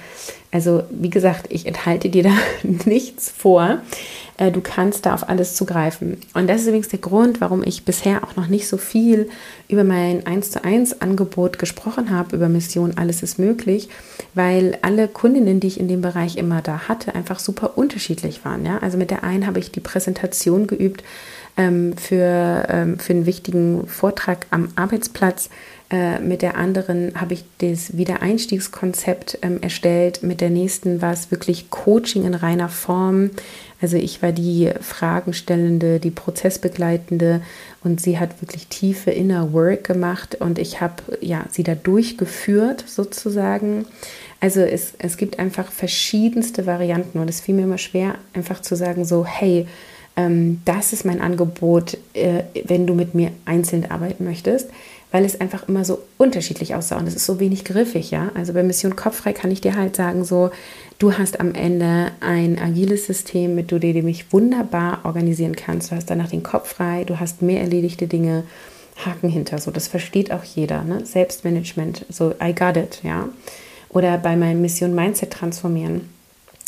Also 0.56 0.84
wie 0.88 1.10
gesagt, 1.10 1.48
ich 1.50 1.66
enthalte 1.66 2.08
dir 2.08 2.22
da 2.22 2.32
nichts 2.86 3.30
vor. 3.30 3.82
Äh, 4.38 4.50
du 4.50 4.62
kannst 4.62 5.04
da 5.04 5.12
auf 5.12 5.28
alles 5.28 5.54
zugreifen. 5.54 6.16
Und 6.32 6.48
das 6.48 6.62
ist 6.62 6.68
übrigens 6.68 6.88
der 6.88 6.98
Grund, 6.98 7.42
warum 7.42 7.62
ich 7.62 7.84
bisher 7.84 8.24
auch 8.24 8.36
noch 8.36 8.46
nicht 8.46 8.66
so 8.66 8.78
viel 8.78 9.28
über 9.68 9.84
mein 9.84 10.26
1 10.26 10.52
zu 10.52 10.64
1 10.64 11.02
Angebot 11.02 11.58
gesprochen 11.58 12.10
habe, 12.10 12.34
über 12.34 12.48
Mission 12.48 12.96
Alles 12.96 13.22
ist 13.22 13.38
möglich, 13.38 13.90
weil 14.32 14.78
alle 14.80 15.08
Kundinnen, 15.08 15.60
die 15.60 15.66
ich 15.66 15.78
in 15.78 15.88
dem 15.88 16.00
Bereich 16.00 16.38
immer 16.38 16.62
da 16.62 16.88
hatte, 16.88 17.14
einfach 17.14 17.38
super 17.38 17.76
unterschiedlich 17.76 18.46
waren. 18.46 18.64
Ja? 18.64 18.78
Also 18.78 18.96
mit 18.96 19.10
der 19.10 19.24
einen 19.24 19.46
habe 19.46 19.58
ich 19.58 19.72
die 19.72 19.80
Präsentation 19.80 20.66
geübt 20.66 21.04
ähm, 21.58 21.98
für, 21.98 22.64
ähm, 22.70 22.98
für 22.98 23.12
einen 23.12 23.26
wichtigen 23.26 23.86
Vortrag 23.86 24.46
am 24.48 24.70
Arbeitsplatz. 24.74 25.50
Äh, 25.88 26.18
mit 26.18 26.42
der 26.42 26.56
anderen 26.56 27.12
habe 27.14 27.34
ich 27.34 27.44
das 27.58 27.96
Wiedereinstiegskonzept 27.96 29.38
ähm, 29.42 29.62
erstellt. 29.62 30.24
Mit 30.24 30.40
der 30.40 30.50
nächsten 30.50 31.00
war 31.00 31.12
es 31.12 31.30
wirklich 31.30 31.70
Coaching 31.70 32.24
in 32.24 32.34
reiner 32.34 32.68
Form. 32.68 33.30
Also 33.80 33.96
ich 33.96 34.20
war 34.20 34.32
die 34.32 34.70
Fragenstellende, 34.80 36.00
die 36.00 36.10
Prozessbegleitende 36.10 37.40
und 37.84 38.00
sie 38.00 38.18
hat 38.18 38.42
wirklich 38.42 38.66
tiefe 38.66 39.12
Inner 39.12 39.52
Work 39.52 39.84
gemacht 39.84 40.36
und 40.40 40.58
ich 40.58 40.80
habe 40.80 41.18
ja, 41.20 41.44
sie 41.52 41.62
da 41.62 41.76
durchgeführt 41.76 42.82
sozusagen. 42.86 43.84
Also 44.40 44.62
es, 44.62 44.94
es 44.98 45.16
gibt 45.16 45.38
einfach 45.38 45.70
verschiedenste 45.70 46.66
Varianten 46.66 47.20
und 47.20 47.30
es 47.30 47.40
fiel 47.40 47.54
mir 47.54 47.62
immer 47.62 47.78
schwer, 47.78 48.16
einfach 48.32 48.60
zu 48.60 48.74
sagen 48.74 49.04
so, 49.04 49.24
hey, 49.24 49.68
ähm, 50.16 50.62
das 50.64 50.92
ist 50.92 51.04
mein 51.04 51.20
Angebot, 51.20 51.98
äh, 52.14 52.42
wenn 52.64 52.88
du 52.88 52.94
mit 52.94 53.14
mir 53.14 53.30
einzeln 53.44 53.88
arbeiten 53.88 54.24
möchtest 54.24 54.68
weil 55.12 55.24
es 55.24 55.40
einfach 55.40 55.68
immer 55.68 55.84
so 55.84 56.00
unterschiedlich 56.18 56.74
aussah 56.74 56.98
und 56.98 57.06
es 57.06 57.14
ist 57.14 57.26
so 57.26 57.40
wenig 57.40 57.64
griffig, 57.64 58.10
ja. 58.10 58.30
Also 58.34 58.52
bei 58.52 58.62
Mission 58.62 58.96
Kopffrei 58.96 59.32
kann 59.32 59.50
ich 59.50 59.60
dir 59.60 59.76
halt 59.76 59.96
sagen, 59.96 60.24
so, 60.24 60.50
du 60.98 61.16
hast 61.16 61.40
am 61.40 61.54
Ende 61.54 62.12
ein 62.20 62.58
agiles 62.58 63.06
System, 63.06 63.54
mit 63.54 63.70
dem 63.70 63.80
du 63.80 63.92
dich 63.92 64.32
wunderbar 64.32 65.00
organisieren 65.04 65.56
kannst. 65.56 65.90
Du 65.90 65.96
hast 65.96 66.10
danach 66.10 66.30
den 66.30 66.42
Kopf 66.42 66.74
frei, 66.74 67.04
du 67.04 67.20
hast 67.20 67.42
mehr 67.42 67.60
erledigte 67.60 68.06
Dinge, 68.06 68.44
Haken 69.04 69.28
hinter, 69.28 69.58
so, 69.58 69.70
das 69.70 69.88
versteht 69.88 70.32
auch 70.32 70.42
jeder, 70.42 70.82
ne? 70.82 71.04
Selbstmanagement, 71.04 72.06
so, 72.08 72.34
I 72.42 72.54
got 72.54 72.76
it, 72.76 73.00
ja. 73.02 73.28
Oder 73.90 74.18
bei 74.18 74.36
meinem 74.36 74.62
Mission 74.62 74.94
Mindset 74.94 75.30
transformieren 75.30 76.15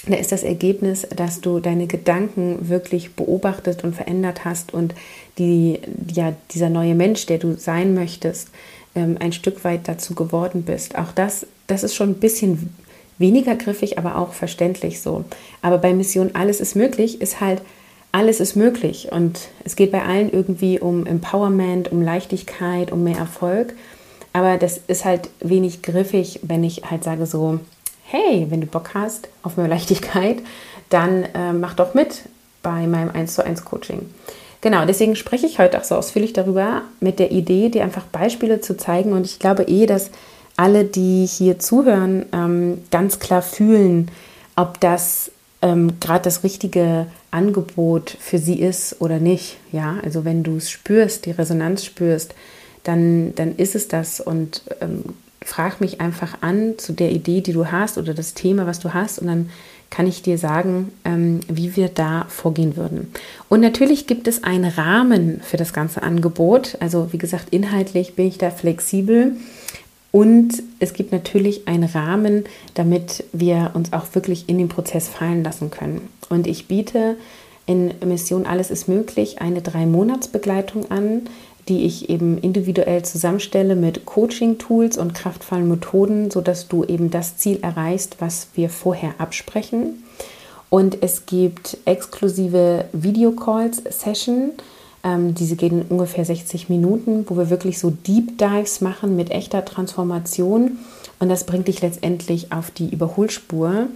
da 0.06 0.16
ist 0.16 0.32
das 0.32 0.42
Ergebnis, 0.42 1.06
dass 1.14 1.40
du 1.40 1.60
deine 1.60 1.86
Gedanken 1.86 2.68
wirklich 2.68 3.14
beobachtet 3.14 3.84
und 3.84 3.94
verändert 3.94 4.44
hast 4.44 4.72
und 4.72 4.94
die, 5.38 5.80
ja, 6.12 6.34
dieser 6.52 6.70
neue 6.70 6.94
Mensch, 6.94 7.26
der 7.26 7.38
du 7.38 7.56
sein 7.56 7.94
möchtest, 7.94 8.48
ähm, 8.94 9.16
ein 9.20 9.32
Stück 9.32 9.64
weit 9.64 9.88
dazu 9.88 10.14
geworden 10.14 10.62
bist. 10.62 10.96
Auch 10.96 11.12
das, 11.14 11.46
das 11.66 11.82
ist 11.82 11.94
schon 11.94 12.10
ein 12.10 12.20
bisschen 12.20 12.74
weniger 13.18 13.56
griffig, 13.56 13.98
aber 13.98 14.16
auch 14.16 14.32
verständlich 14.32 15.00
so. 15.00 15.24
Aber 15.62 15.78
bei 15.78 15.92
Mission 15.92 16.30
Alles 16.34 16.60
ist 16.60 16.76
möglich, 16.76 17.20
ist 17.20 17.40
halt, 17.40 17.60
alles 18.12 18.40
ist 18.40 18.56
möglich. 18.56 19.08
Und 19.10 19.48
es 19.64 19.76
geht 19.76 19.92
bei 19.92 20.02
allen 20.02 20.32
irgendwie 20.32 20.78
um 20.78 21.06
Empowerment, 21.06 21.90
um 21.90 22.00
Leichtigkeit, 22.00 22.92
um 22.92 23.04
mehr 23.04 23.18
Erfolg. 23.18 23.74
Aber 24.32 24.56
das 24.56 24.80
ist 24.86 25.04
halt 25.04 25.30
wenig 25.40 25.82
griffig, 25.82 26.40
wenn 26.42 26.62
ich 26.62 26.82
halt 26.88 27.02
sage 27.02 27.26
so, 27.26 27.58
hey, 28.10 28.46
wenn 28.48 28.60
du 28.60 28.66
Bock 28.66 28.90
hast 28.94 29.28
auf 29.42 29.56
mehr 29.56 29.68
Leichtigkeit, 29.68 30.38
dann 30.88 31.24
äh, 31.34 31.52
mach 31.52 31.74
doch 31.74 31.94
mit 31.94 32.22
bei 32.62 32.86
meinem 32.86 33.10
1 33.10 33.34
zu 33.34 33.44
1 33.44 33.64
Coaching. 33.64 34.10
Genau, 34.60 34.86
deswegen 34.86 35.14
spreche 35.14 35.46
ich 35.46 35.58
heute 35.58 35.78
auch 35.78 35.84
so 35.84 35.94
ausführlich 35.94 36.32
darüber, 36.32 36.82
mit 37.00 37.18
der 37.18 37.30
Idee, 37.30 37.68
dir 37.68 37.84
einfach 37.84 38.04
Beispiele 38.04 38.60
zu 38.60 38.76
zeigen. 38.76 39.12
Und 39.12 39.24
ich 39.24 39.38
glaube 39.38 39.64
eh, 39.64 39.86
dass 39.86 40.10
alle, 40.56 40.84
die 40.84 41.26
hier 41.26 41.58
zuhören, 41.58 42.26
ähm, 42.32 42.82
ganz 42.90 43.20
klar 43.20 43.42
fühlen, 43.42 44.10
ob 44.56 44.80
das 44.80 45.30
ähm, 45.62 46.00
gerade 46.00 46.24
das 46.24 46.42
richtige 46.42 47.06
Angebot 47.30 48.16
für 48.18 48.38
sie 48.38 48.58
ist 48.58 49.00
oder 49.00 49.20
nicht. 49.20 49.58
Ja, 49.70 49.98
also 50.02 50.24
wenn 50.24 50.42
du 50.42 50.56
es 50.56 50.70
spürst, 50.70 51.26
die 51.26 51.30
Resonanz 51.30 51.84
spürst, 51.84 52.34
dann, 52.82 53.34
dann 53.36 53.54
ist 53.56 53.76
es 53.76 53.86
das. 53.86 54.20
Und 54.20 54.62
ähm, 54.80 55.04
frag 55.42 55.80
mich 55.80 56.00
einfach 56.00 56.38
an 56.42 56.74
zu 56.78 56.92
der 56.92 57.10
Idee, 57.10 57.40
die 57.40 57.52
du 57.52 57.70
hast 57.70 57.98
oder 57.98 58.14
das 58.14 58.34
Thema, 58.34 58.66
was 58.66 58.80
du 58.80 58.94
hast, 58.94 59.18
und 59.18 59.26
dann 59.28 59.50
kann 59.90 60.06
ich 60.06 60.22
dir 60.22 60.36
sagen, 60.38 60.92
ähm, 61.04 61.40
wie 61.48 61.74
wir 61.76 61.88
da 61.88 62.26
vorgehen 62.28 62.76
würden. 62.76 63.12
Und 63.48 63.60
natürlich 63.60 64.06
gibt 64.06 64.28
es 64.28 64.44
einen 64.44 64.70
Rahmen 64.70 65.40
für 65.40 65.56
das 65.56 65.72
ganze 65.72 66.02
Angebot. 66.02 66.76
Also 66.80 67.12
wie 67.12 67.18
gesagt, 67.18 67.46
inhaltlich 67.50 68.14
bin 68.14 68.26
ich 68.26 68.38
da 68.38 68.50
flexibel. 68.50 69.36
Und 70.10 70.62
es 70.78 70.94
gibt 70.94 71.12
natürlich 71.12 71.68
einen 71.68 71.84
Rahmen, 71.84 72.44
damit 72.74 73.24
wir 73.32 73.70
uns 73.74 73.92
auch 73.92 74.14
wirklich 74.14 74.48
in 74.48 74.58
den 74.58 74.68
Prozess 74.68 75.08
fallen 75.08 75.42
lassen 75.42 75.70
können. 75.70 76.08
Und 76.28 76.46
ich 76.46 76.66
biete 76.66 77.16
in 77.66 77.92
Mission 78.04 78.46
Alles 78.46 78.70
ist 78.70 78.88
möglich 78.88 79.42
eine 79.42 79.60
Drei-Monats-Begleitung 79.60 80.90
an, 80.90 81.22
die 81.68 81.84
ich 81.84 82.08
eben 82.08 82.38
individuell 82.38 83.04
zusammenstelle 83.04 83.76
mit 83.76 84.06
Coaching-Tools 84.06 84.98
und 84.98 85.14
kraftvollen 85.14 85.68
Methoden, 85.68 86.30
sodass 86.30 86.68
du 86.68 86.84
eben 86.84 87.10
das 87.10 87.36
Ziel 87.36 87.58
erreichst, 87.62 88.16
was 88.20 88.48
wir 88.54 88.70
vorher 88.70 89.14
absprechen. 89.18 90.02
Und 90.70 91.02
es 91.02 91.26
gibt 91.26 91.78
exklusive 91.84 92.86
Videocalls-Session. 92.92 94.52
Ähm, 95.04 95.34
diese 95.34 95.56
gehen 95.56 95.82
ungefähr 95.88 96.24
60 96.24 96.68
Minuten, 96.68 97.24
wo 97.28 97.36
wir 97.36 97.50
wirklich 97.50 97.78
so 97.78 97.90
Deep 97.90 98.38
Dives 98.38 98.80
machen 98.80 99.16
mit 99.16 99.30
echter 99.30 99.64
Transformation. 99.64 100.78
Und 101.18 101.28
das 101.28 101.44
bringt 101.44 101.68
dich 101.68 101.80
letztendlich 101.80 102.52
auf 102.52 102.70
die 102.70 102.90
Überholspur. 102.90 103.86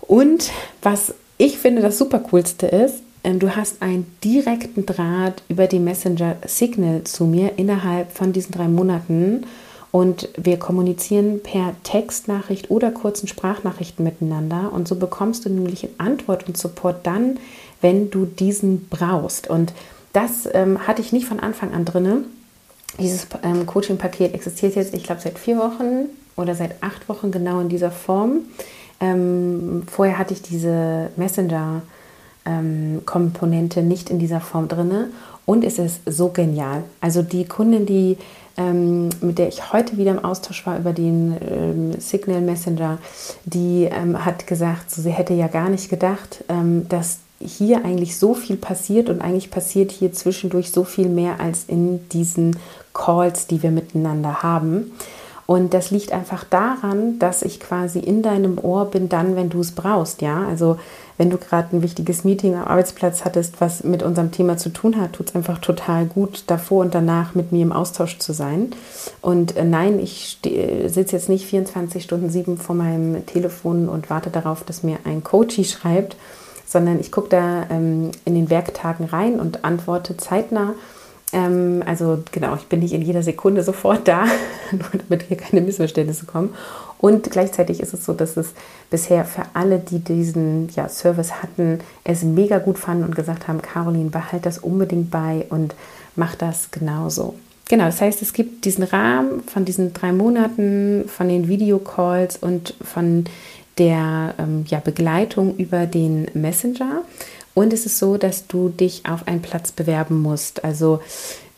Und 0.00 0.50
was 0.82 1.14
ich 1.38 1.58
finde 1.58 1.82
das 1.82 1.98
super 1.98 2.20
coolste 2.20 2.66
ist, 2.66 3.02
du 3.24 3.56
hast 3.56 3.80
einen 3.80 4.06
direkten 4.22 4.84
Draht 4.84 5.42
über 5.48 5.66
die 5.66 5.78
Messenger 5.78 6.36
Signal 6.46 7.04
zu 7.04 7.24
mir 7.24 7.58
innerhalb 7.58 8.12
von 8.12 8.32
diesen 8.32 8.52
drei 8.52 8.68
Monaten 8.68 9.46
und 9.90 10.28
wir 10.36 10.58
kommunizieren 10.58 11.40
per 11.42 11.74
Textnachricht 11.84 12.70
oder 12.70 12.90
kurzen 12.90 13.26
Sprachnachrichten 13.26 14.04
miteinander 14.04 14.72
und 14.72 14.86
so 14.86 14.96
bekommst 14.96 15.44
du 15.44 15.48
nämlich 15.48 15.88
Antwort 15.98 16.46
und 16.46 16.58
Support 16.58 17.06
dann, 17.06 17.38
wenn 17.80 18.10
du 18.10 18.26
diesen 18.26 18.88
brauchst. 18.88 19.48
Und 19.48 19.72
das 20.12 20.48
ähm, 20.52 20.86
hatte 20.86 21.00
ich 21.00 21.12
nicht 21.12 21.26
von 21.26 21.40
Anfang 21.40 21.72
an 21.72 21.84
drin. 21.84 22.24
Dieses 22.98 23.26
ähm, 23.42 23.66
Coaching-Paket 23.66 24.34
existiert 24.34 24.74
jetzt, 24.74 24.94
ich 24.94 25.04
glaube, 25.04 25.20
seit 25.20 25.38
vier 25.38 25.58
Wochen 25.58 26.08
oder 26.36 26.54
seit 26.54 26.82
acht 26.82 27.08
Wochen 27.08 27.30
genau 27.30 27.60
in 27.60 27.68
dieser 27.68 27.90
Form. 27.90 28.40
Ähm, 29.00 29.84
vorher 29.90 30.18
hatte 30.18 30.34
ich 30.34 30.42
diese 30.42 31.10
Messenger- 31.16 31.82
ähm, 32.44 33.02
Komponente 33.04 33.82
nicht 33.82 34.10
in 34.10 34.18
dieser 34.18 34.40
Form 34.40 34.68
drin. 34.68 35.06
Und 35.46 35.64
es 35.64 35.78
ist 35.78 36.00
so 36.06 36.28
genial. 36.28 36.84
Also 37.00 37.22
die 37.22 37.44
Kunden, 37.44 37.86
die 37.86 38.16
ähm, 38.56 39.08
mit 39.20 39.38
der 39.38 39.48
ich 39.48 39.72
heute 39.72 39.96
wieder 39.96 40.12
im 40.12 40.24
Austausch 40.24 40.66
war 40.66 40.78
über 40.78 40.92
den 40.92 41.36
ähm, 41.40 42.00
Signal 42.00 42.40
Messenger, 42.40 42.98
die 43.44 43.88
ähm, 43.90 44.24
hat 44.24 44.46
gesagt, 44.46 44.90
so, 44.90 45.02
sie 45.02 45.10
hätte 45.10 45.34
ja 45.34 45.48
gar 45.48 45.68
nicht 45.68 45.88
gedacht, 45.88 46.44
ähm, 46.48 46.88
dass 46.88 47.18
hier 47.40 47.84
eigentlich 47.84 48.16
so 48.16 48.34
viel 48.34 48.56
passiert 48.56 49.10
und 49.10 49.20
eigentlich 49.20 49.50
passiert 49.50 49.90
hier 49.90 50.12
zwischendurch 50.12 50.70
so 50.70 50.84
viel 50.84 51.08
mehr 51.08 51.40
als 51.40 51.64
in 51.66 52.08
diesen 52.10 52.56
Calls, 52.94 53.46
die 53.48 53.62
wir 53.62 53.70
miteinander 53.70 54.42
haben. 54.42 54.92
Und 55.46 55.74
das 55.74 55.90
liegt 55.90 56.12
einfach 56.12 56.44
daran, 56.44 57.18
dass 57.18 57.42
ich 57.42 57.60
quasi 57.60 57.98
in 57.98 58.22
deinem 58.22 58.56
Ohr 58.58 58.86
bin, 58.86 59.10
dann, 59.10 59.36
wenn 59.36 59.50
du 59.50 59.60
es 59.60 59.72
brauchst. 59.72 60.22
Ja, 60.22 60.46
also 60.48 60.78
wenn 61.16 61.30
du 61.30 61.38
gerade 61.38 61.76
ein 61.76 61.82
wichtiges 61.82 62.24
Meeting 62.24 62.54
am 62.54 62.64
Arbeitsplatz 62.64 63.24
hattest, 63.24 63.60
was 63.60 63.84
mit 63.84 64.02
unserem 64.02 64.32
Thema 64.32 64.56
zu 64.56 64.70
tun 64.70 65.00
hat, 65.00 65.14
tut 65.14 65.28
es 65.28 65.34
einfach 65.34 65.58
total 65.58 66.06
gut, 66.06 66.44
davor 66.48 66.84
und 66.84 66.94
danach 66.94 67.34
mit 67.34 67.52
mir 67.52 67.62
im 67.62 67.72
Austausch 67.72 68.18
zu 68.18 68.32
sein. 68.32 68.70
Und 69.20 69.56
äh, 69.56 69.64
nein, 69.64 69.98
ich 69.98 70.38
sitze 70.42 71.16
jetzt 71.16 71.28
nicht 71.28 71.46
24 71.46 72.02
Stunden 72.02 72.30
sieben 72.30 72.58
vor 72.58 72.74
meinem 72.74 73.24
Telefon 73.26 73.88
und 73.88 74.10
warte 74.10 74.30
darauf, 74.30 74.64
dass 74.64 74.82
mir 74.82 74.98
ein 75.04 75.22
Coachie 75.22 75.64
schreibt, 75.64 76.16
sondern 76.66 76.98
ich 76.98 77.12
gucke 77.12 77.28
da 77.28 77.66
ähm, 77.70 78.10
in 78.24 78.34
den 78.34 78.50
Werktagen 78.50 79.04
rein 79.04 79.38
und 79.38 79.64
antworte 79.64 80.16
zeitnah 80.16 80.74
ähm, 81.34 81.82
also 81.84 82.22
genau, 82.30 82.54
ich 82.54 82.66
bin 82.66 82.80
nicht 82.80 82.92
in 82.92 83.02
jeder 83.02 83.22
Sekunde 83.22 83.62
sofort 83.62 84.06
da, 84.06 84.24
nur 84.70 84.88
damit 84.92 85.24
hier 85.24 85.36
keine 85.36 85.60
Missverständnisse 85.60 86.26
kommen. 86.26 86.54
Und 87.04 87.30
gleichzeitig 87.30 87.80
ist 87.80 87.92
es 87.92 88.06
so, 88.06 88.14
dass 88.14 88.38
es 88.38 88.54
bisher 88.88 89.26
für 89.26 89.42
alle, 89.52 89.78
die 89.78 89.98
diesen 89.98 90.70
ja, 90.74 90.88
Service 90.88 91.42
hatten, 91.42 91.80
es 92.02 92.22
mega 92.22 92.56
gut 92.56 92.78
fanden 92.78 93.04
und 93.04 93.14
gesagt 93.14 93.46
haben, 93.46 93.60
Caroline, 93.60 94.08
behalt 94.08 94.46
das 94.46 94.56
unbedingt 94.56 95.10
bei 95.10 95.44
und 95.50 95.74
mach 96.16 96.34
das 96.34 96.70
genauso. 96.70 97.34
Genau, 97.68 97.84
das 97.84 98.00
heißt, 98.00 98.22
es 98.22 98.32
gibt 98.32 98.64
diesen 98.64 98.84
Rahmen 98.84 99.42
von 99.42 99.66
diesen 99.66 99.92
drei 99.92 100.12
Monaten, 100.12 101.04
von 101.06 101.28
den 101.28 101.46
Videocalls 101.46 102.38
und 102.38 102.74
von 102.82 103.26
der 103.76 104.34
ähm, 104.38 104.64
ja, 104.68 104.80
Begleitung 104.80 105.58
über 105.58 105.84
den 105.84 106.28
Messenger. 106.32 107.02
Und 107.52 107.74
es 107.74 107.84
ist 107.84 107.98
so, 107.98 108.16
dass 108.16 108.46
du 108.46 108.70
dich 108.70 109.02
auf 109.06 109.28
einen 109.28 109.42
Platz 109.42 109.72
bewerben 109.72 110.22
musst. 110.22 110.64
Also 110.64 111.00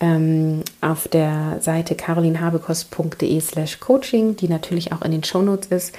ähm, 0.00 0.62
auf 0.80 1.08
der 1.08 1.58
Seite 1.60 1.94
carolinhabekost.de 1.94 3.40
slash 3.40 3.80
coaching, 3.80 4.36
die 4.36 4.48
natürlich 4.48 4.92
auch 4.92 5.02
in 5.02 5.12
den 5.12 5.24
Shownotes 5.24 5.68
ist. 5.68 5.94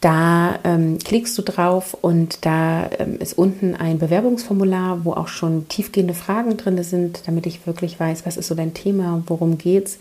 Da 0.00 0.58
ähm, 0.64 0.98
klickst 0.98 1.36
du 1.38 1.42
drauf 1.42 1.96
und 2.00 2.44
da 2.44 2.90
ähm, 2.98 3.18
ist 3.18 3.36
unten 3.36 3.74
ein 3.74 3.98
Bewerbungsformular, 3.98 5.04
wo 5.04 5.12
auch 5.12 5.28
schon 5.28 5.68
tiefgehende 5.68 6.14
Fragen 6.14 6.56
drin 6.56 6.82
sind, 6.82 7.26
damit 7.26 7.46
ich 7.46 7.66
wirklich 7.66 7.98
weiß, 7.98 8.26
was 8.26 8.36
ist 8.36 8.48
so 8.48 8.54
dein 8.54 8.74
Thema, 8.74 9.22
worum 9.26 9.56
geht's 9.56 9.94
ähm, 9.94 10.00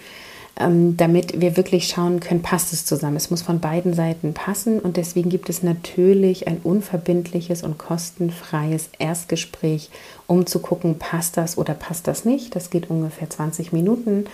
damit 0.57 1.41
wir 1.41 1.57
wirklich 1.57 1.89
schauen 1.89 2.21
können, 2.21 2.41
passt 2.41 2.71
es 2.71 2.85
zusammen. 2.85 3.17
Es 3.17 3.29
muss 3.29 3.41
von 3.41 3.59
beiden 3.59 3.93
Seiten 3.93 4.33
passen 4.33 4.79
und 4.79 4.95
deswegen 4.95 5.29
gibt 5.29 5.49
es 5.49 5.63
natürlich 5.63 6.47
ein 6.47 6.59
unverbindliches 6.63 7.61
und 7.61 7.77
kostenfreies 7.77 8.89
Erstgespräch, 8.97 9.89
um 10.27 10.45
zu 10.45 10.59
gucken, 10.59 10.97
passt 10.97 11.35
das 11.35 11.57
oder 11.57 11.73
passt 11.73 12.07
das 12.07 12.23
nicht. 12.23 12.55
Das 12.55 12.69
geht 12.69 12.89
ungefähr 12.89 13.29
20 13.29 13.73
Minuten. 13.73 14.25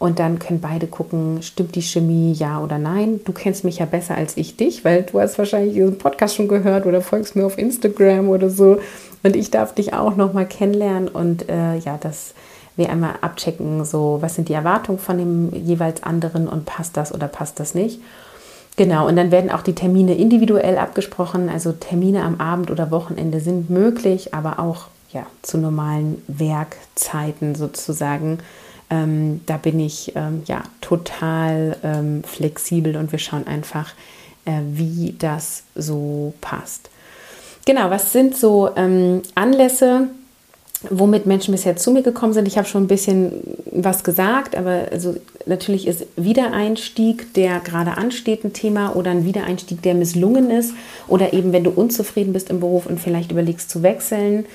Und 0.00 0.20
dann 0.20 0.38
können 0.38 0.60
beide 0.60 0.86
gucken, 0.86 1.42
stimmt 1.42 1.74
die 1.74 1.82
Chemie, 1.82 2.32
ja 2.32 2.62
oder 2.62 2.78
nein. 2.78 3.20
Du 3.24 3.32
kennst 3.32 3.64
mich 3.64 3.78
ja 3.78 3.86
besser 3.86 4.14
als 4.14 4.36
ich 4.36 4.56
dich, 4.56 4.84
weil 4.84 5.02
du 5.02 5.20
hast 5.20 5.38
wahrscheinlich 5.38 5.74
diesen 5.74 5.98
Podcast 5.98 6.36
schon 6.36 6.46
gehört 6.46 6.86
oder 6.86 7.00
folgst 7.02 7.34
mir 7.34 7.44
auf 7.44 7.58
Instagram 7.58 8.28
oder 8.28 8.48
so. 8.48 8.78
Und 9.24 9.34
ich 9.34 9.50
darf 9.50 9.74
dich 9.74 9.94
auch 9.94 10.14
nochmal 10.14 10.46
kennenlernen. 10.46 11.08
Und 11.08 11.48
äh, 11.48 11.76
ja, 11.78 11.98
das 12.00 12.34
wir 12.78 12.90
einmal 12.90 13.14
abchecken, 13.20 13.84
so 13.84 14.18
was 14.20 14.34
sind 14.34 14.48
die 14.48 14.54
Erwartungen 14.54 14.98
von 14.98 15.18
dem 15.18 15.52
jeweils 15.52 16.02
anderen 16.02 16.48
und 16.48 16.64
passt 16.64 16.96
das 16.96 17.12
oder 17.12 17.28
passt 17.28 17.60
das 17.60 17.74
nicht. 17.74 18.00
Genau, 18.76 19.08
und 19.08 19.16
dann 19.16 19.32
werden 19.32 19.50
auch 19.50 19.62
die 19.62 19.74
Termine 19.74 20.14
individuell 20.14 20.78
abgesprochen. 20.78 21.48
Also 21.48 21.72
Termine 21.72 22.22
am 22.22 22.40
Abend 22.40 22.70
oder 22.70 22.92
Wochenende 22.92 23.40
sind 23.40 23.68
möglich, 23.68 24.34
aber 24.34 24.60
auch 24.60 24.86
ja, 25.12 25.26
zu 25.42 25.58
normalen 25.58 26.22
Werkzeiten 26.28 27.56
sozusagen. 27.56 28.38
Ähm, 28.88 29.40
da 29.46 29.56
bin 29.56 29.80
ich 29.80 30.12
ähm, 30.14 30.42
ja 30.46 30.62
total 30.80 31.76
ähm, 31.82 32.22
flexibel 32.22 32.96
und 32.96 33.10
wir 33.10 33.18
schauen 33.18 33.46
einfach, 33.46 33.92
äh, 34.44 34.60
wie 34.70 35.16
das 35.18 35.64
so 35.74 36.32
passt. 36.40 36.88
Genau, 37.66 37.90
was 37.90 38.12
sind 38.12 38.36
so 38.36 38.70
ähm, 38.76 39.22
Anlässe, 39.34 40.08
womit 40.90 41.26
Menschen 41.26 41.52
bisher 41.52 41.76
zu 41.76 41.90
mir 41.90 42.02
gekommen 42.02 42.32
sind. 42.32 42.46
Ich 42.46 42.56
habe 42.56 42.68
schon 42.68 42.84
ein 42.84 42.88
bisschen 42.88 43.32
was 43.72 44.04
gesagt, 44.04 44.56
aber 44.56 44.86
also 44.92 45.16
natürlich 45.46 45.86
ist 45.86 46.06
Wiedereinstieg, 46.16 47.34
der 47.34 47.60
gerade 47.60 47.96
ansteht, 47.96 48.44
ein 48.44 48.52
Thema 48.52 48.94
oder 48.94 49.10
ein 49.10 49.24
Wiedereinstieg, 49.24 49.82
der 49.82 49.94
misslungen 49.94 50.50
ist 50.50 50.74
oder 51.08 51.32
eben 51.32 51.52
wenn 51.52 51.64
du 51.64 51.70
unzufrieden 51.70 52.32
bist 52.32 52.50
im 52.50 52.60
Beruf 52.60 52.86
und 52.86 53.00
vielleicht 53.00 53.32
überlegst 53.32 53.70
zu 53.70 53.82
wechseln 53.82 54.46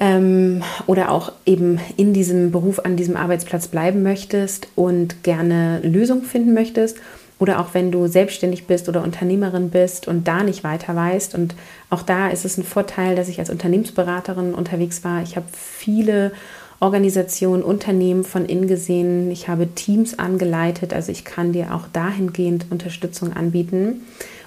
ähm, 0.00 0.62
oder 0.86 1.10
auch 1.10 1.32
eben 1.44 1.80
in 1.96 2.14
diesem 2.14 2.50
Beruf, 2.50 2.78
an 2.80 2.96
diesem 2.96 3.16
Arbeitsplatz 3.16 3.68
bleiben 3.68 4.02
möchtest 4.02 4.68
und 4.74 5.22
gerne 5.22 5.80
Lösungen 5.82 6.22
finden 6.22 6.54
möchtest 6.54 6.96
oder 7.38 7.60
auch 7.60 7.72
wenn 7.72 7.92
du 7.92 8.06
selbstständig 8.08 8.66
bist 8.66 8.88
oder 8.88 9.02
Unternehmerin 9.02 9.70
bist 9.70 10.08
und 10.08 10.26
da 10.26 10.42
nicht 10.42 10.64
weiter 10.64 10.96
weißt. 10.96 11.34
Und 11.34 11.54
auch 11.88 12.02
da 12.02 12.28
ist 12.28 12.44
es 12.44 12.58
ein 12.58 12.64
Vorteil, 12.64 13.14
dass 13.14 13.28
ich 13.28 13.38
als 13.38 13.50
Unternehmensberaterin 13.50 14.54
unterwegs 14.54 15.04
war. 15.04 15.22
Ich 15.22 15.36
habe 15.36 15.46
viele 15.52 16.32
Organisationen, 16.80 17.62
Unternehmen 17.62 18.24
von 18.24 18.44
innen 18.44 18.66
gesehen. 18.66 19.30
Ich 19.30 19.48
habe 19.48 19.68
Teams 19.68 20.18
angeleitet. 20.18 20.92
Also 20.92 21.12
ich 21.12 21.24
kann 21.24 21.52
dir 21.52 21.74
auch 21.74 21.86
dahingehend 21.92 22.66
Unterstützung 22.70 23.32
anbieten. 23.32 24.02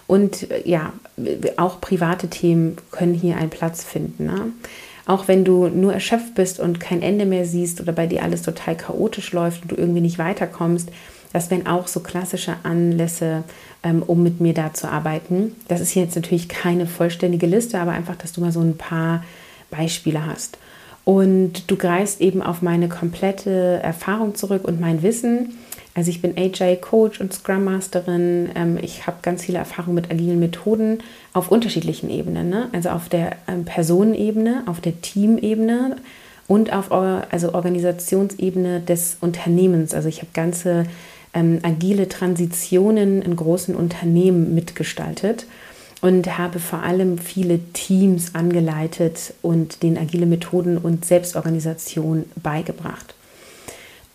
Und 0.07 0.47
ja, 0.65 0.91
auch 1.55 1.79
private 1.79 2.27
Themen 2.27 2.75
können 2.91 3.13
hier 3.13 3.37
einen 3.37 3.49
Platz 3.49 3.85
finden. 3.85 4.25
Ne? 4.25 4.51
Auch 5.05 5.29
wenn 5.29 5.45
du 5.45 5.67
nur 5.67 5.93
erschöpft 5.93 6.35
bist 6.35 6.59
und 6.59 6.81
kein 6.81 7.01
Ende 7.01 7.25
mehr 7.25 7.45
siehst 7.45 7.79
oder 7.79 7.93
bei 7.93 8.07
dir 8.07 8.23
alles 8.23 8.41
total 8.41 8.75
chaotisch 8.75 9.31
läuft 9.31 9.63
und 9.63 9.71
du 9.71 9.75
irgendwie 9.75 10.01
nicht 10.01 10.17
weiterkommst, 10.17 10.89
das 11.33 11.49
wären 11.49 11.67
auch 11.67 11.87
so 11.87 12.01
klassische 12.01 12.55
Anlässe, 12.63 13.43
ähm, 13.83 14.03
um 14.03 14.23
mit 14.23 14.41
mir 14.41 14.53
da 14.53 14.73
zu 14.73 14.89
arbeiten. 14.89 15.55
Das 15.67 15.81
ist 15.81 15.95
jetzt 15.95 16.15
natürlich 16.15 16.49
keine 16.49 16.87
vollständige 16.87 17.45
Liste, 17.47 17.79
aber 17.79 17.91
einfach, 17.91 18.15
dass 18.15 18.33
du 18.33 18.41
mal 18.41 18.51
so 18.51 18.61
ein 18.61 18.77
paar 18.77 19.23
Beispiele 19.69 20.25
hast. 20.25 20.57
Und 21.03 21.69
du 21.71 21.77
greifst 21.77 22.21
eben 22.21 22.41
auf 22.41 22.61
meine 22.61 22.87
komplette 22.87 23.79
Erfahrung 23.81 24.35
zurück 24.35 24.67
und 24.67 24.79
mein 24.79 25.01
Wissen. 25.01 25.57
Also 25.93 26.09
ich 26.09 26.21
bin 26.21 26.37
AJ 26.37 26.77
Coach 26.77 27.19
und 27.19 27.33
Scrum 27.33 27.63
Masterin. 27.63 28.49
Ähm, 28.55 28.77
ich 28.81 29.07
habe 29.07 29.17
ganz 29.21 29.43
viele 29.43 29.57
Erfahrungen 29.57 29.95
mit 29.95 30.11
agilen 30.11 30.39
Methoden 30.39 30.99
auf 31.33 31.49
unterschiedlichen 31.49 32.09
Ebenen. 32.09 32.49
Ne? 32.49 32.69
Also 32.71 32.89
auf 32.89 33.09
der 33.09 33.35
ähm, 33.47 33.65
Personenebene, 33.65 34.63
auf 34.67 34.79
der 34.79 35.01
Teamebene 35.01 35.97
und 36.47 36.71
auf 36.73 36.91
also 36.91 37.53
Organisationsebene 37.53 38.81
des 38.81 39.17
Unternehmens. 39.21 39.93
Also 39.93 40.09
ich 40.09 40.17
habe 40.17 40.31
ganze 40.33 40.85
ähm, 41.33 41.59
agile 41.63 42.09
Transitionen 42.09 43.21
in 43.21 43.35
großen 43.35 43.75
Unternehmen 43.75 44.53
mitgestaltet 44.53 45.45
und 46.01 46.37
habe 46.37 46.59
vor 46.59 46.83
allem 46.83 47.17
viele 47.17 47.59
Teams 47.73 48.33
angeleitet 48.33 49.33
und 49.41 49.83
den 49.83 49.97
agile 49.97 50.25
Methoden 50.25 50.77
und 50.77 51.05
Selbstorganisation 51.05 52.25
beigebracht. 52.41 53.15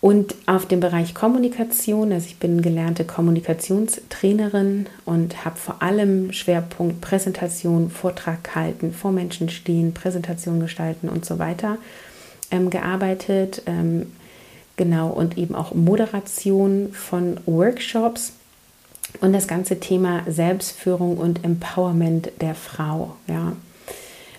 Und 0.00 0.34
auf 0.46 0.66
dem 0.66 0.80
Bereich 0.80 1.14
Kommunikation, 1.14 2.12
also 2.12 2.26
ich 2.26 2.38
bin 2.38 2.60
gelernte 2.60 3.04
Kommunikationstrainerin 3.04 4.86
und 5.04 5.44
habe 5.44 5.56
vor 5.56 5.82
allem 5.82 6.32
Schwerpunkt 6.32 7.00
Präsentation, 7.00 7.90
Vortrag 7.90 8.54
halten, 8.54 8.92
vor 8.92 9.10
Menschen 9.10 9.48
stehen, 9.48 9.94
Präsentation 9.94 10.60
gestalten 10.60 11.08
und 11.08 11.24
so 11.24 11.38
weiter 11.38 11.78
ähm, 12.50 12.68
gearbeitet. 12.70 13.62
Ähm, 13.66 14.12
Genau, 14.76 15.08
und 15.08 15.38
eben 15.38 15.54
auch 15.54 15.74
Moderation 15.74 16.90
von 16.92 17.38
Workshops 17.46 18.32
und 19.20 19.32
das 19.32 19.48
ganze 19.48 19.80
Thema 19.80 20.22
Selbstführung 20.26 21.16
und 21.16 21.44
Empowerment 21.44 22.30
der 22.40 22.54
Frau. 22.54 23.16
Ja. 23.26 23.52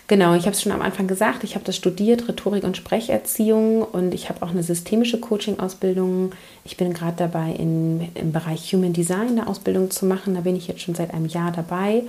Genau, 0.08 0.36
ich 0.36 0.43
habe 0.43 0.52
es 0.52 0.62
schon 0.62 0.71
am 0.71 0.82
Anfang 0.82 1.08
gesagt, 1.08 1.43
ich 1.43 1.56
habe 1.56 1.65
das 1.65 1.76
studiert, 1.76 2.30
Rhetorik 2.30 2.63
und 2.63 2.78
Sprecherziehung 2.78 3.82
und 3.82 4.13
ich 4.13 4.30
habe 4.30 4.41
auch 4.41 4.52
eine 4.52 4.63
systemische 4.63 5.19
Coaching-Ausbildung. 5.19 6.32
Ich 6.63 6.78
bin 6.78 6.93
gerade 6.93 7.17
dabei, 7.17 7.52
in, 7.52 8.08
im 8.15 8.32
Bereich 8.32 8.73
Human 8.73 8.93
Design 8.93 9.32
eine 9.32 9.47
Ausbildung 9.47 9.91
zu 9.91 10.06
machen. 10.06 10.36
Da 10.36 10.41
bin 10.41 10.56
ich 10.56 10.69
jetzt 10.69 10.82
schon 10.82 10.95
seit 10.95 11.13
einem 11.13 11.26
Jahr 11.26 11.52
dabei. 11.52 12.04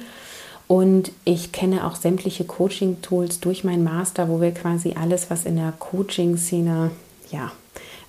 Und 0.68 1.10
ich 1.24 1.50
kenne 1.50 1.86
auch 1.86 1.96
sämtliche 1.96 2.44
Coaching-Tools 2.44 3.40
durch 3.40 3.64
meinen 3.64 3.82
Master, 3.82 4.28
wo 4.28 4.40
wir 4.40 4.52
quasi 4.52 4.94
alles, 5.00 5.28
was 5.28 5.44
in 5.44 5.56
der 5.56 5.72
Coaching-Szene 5.78 6.92
ja, 7.32 7.50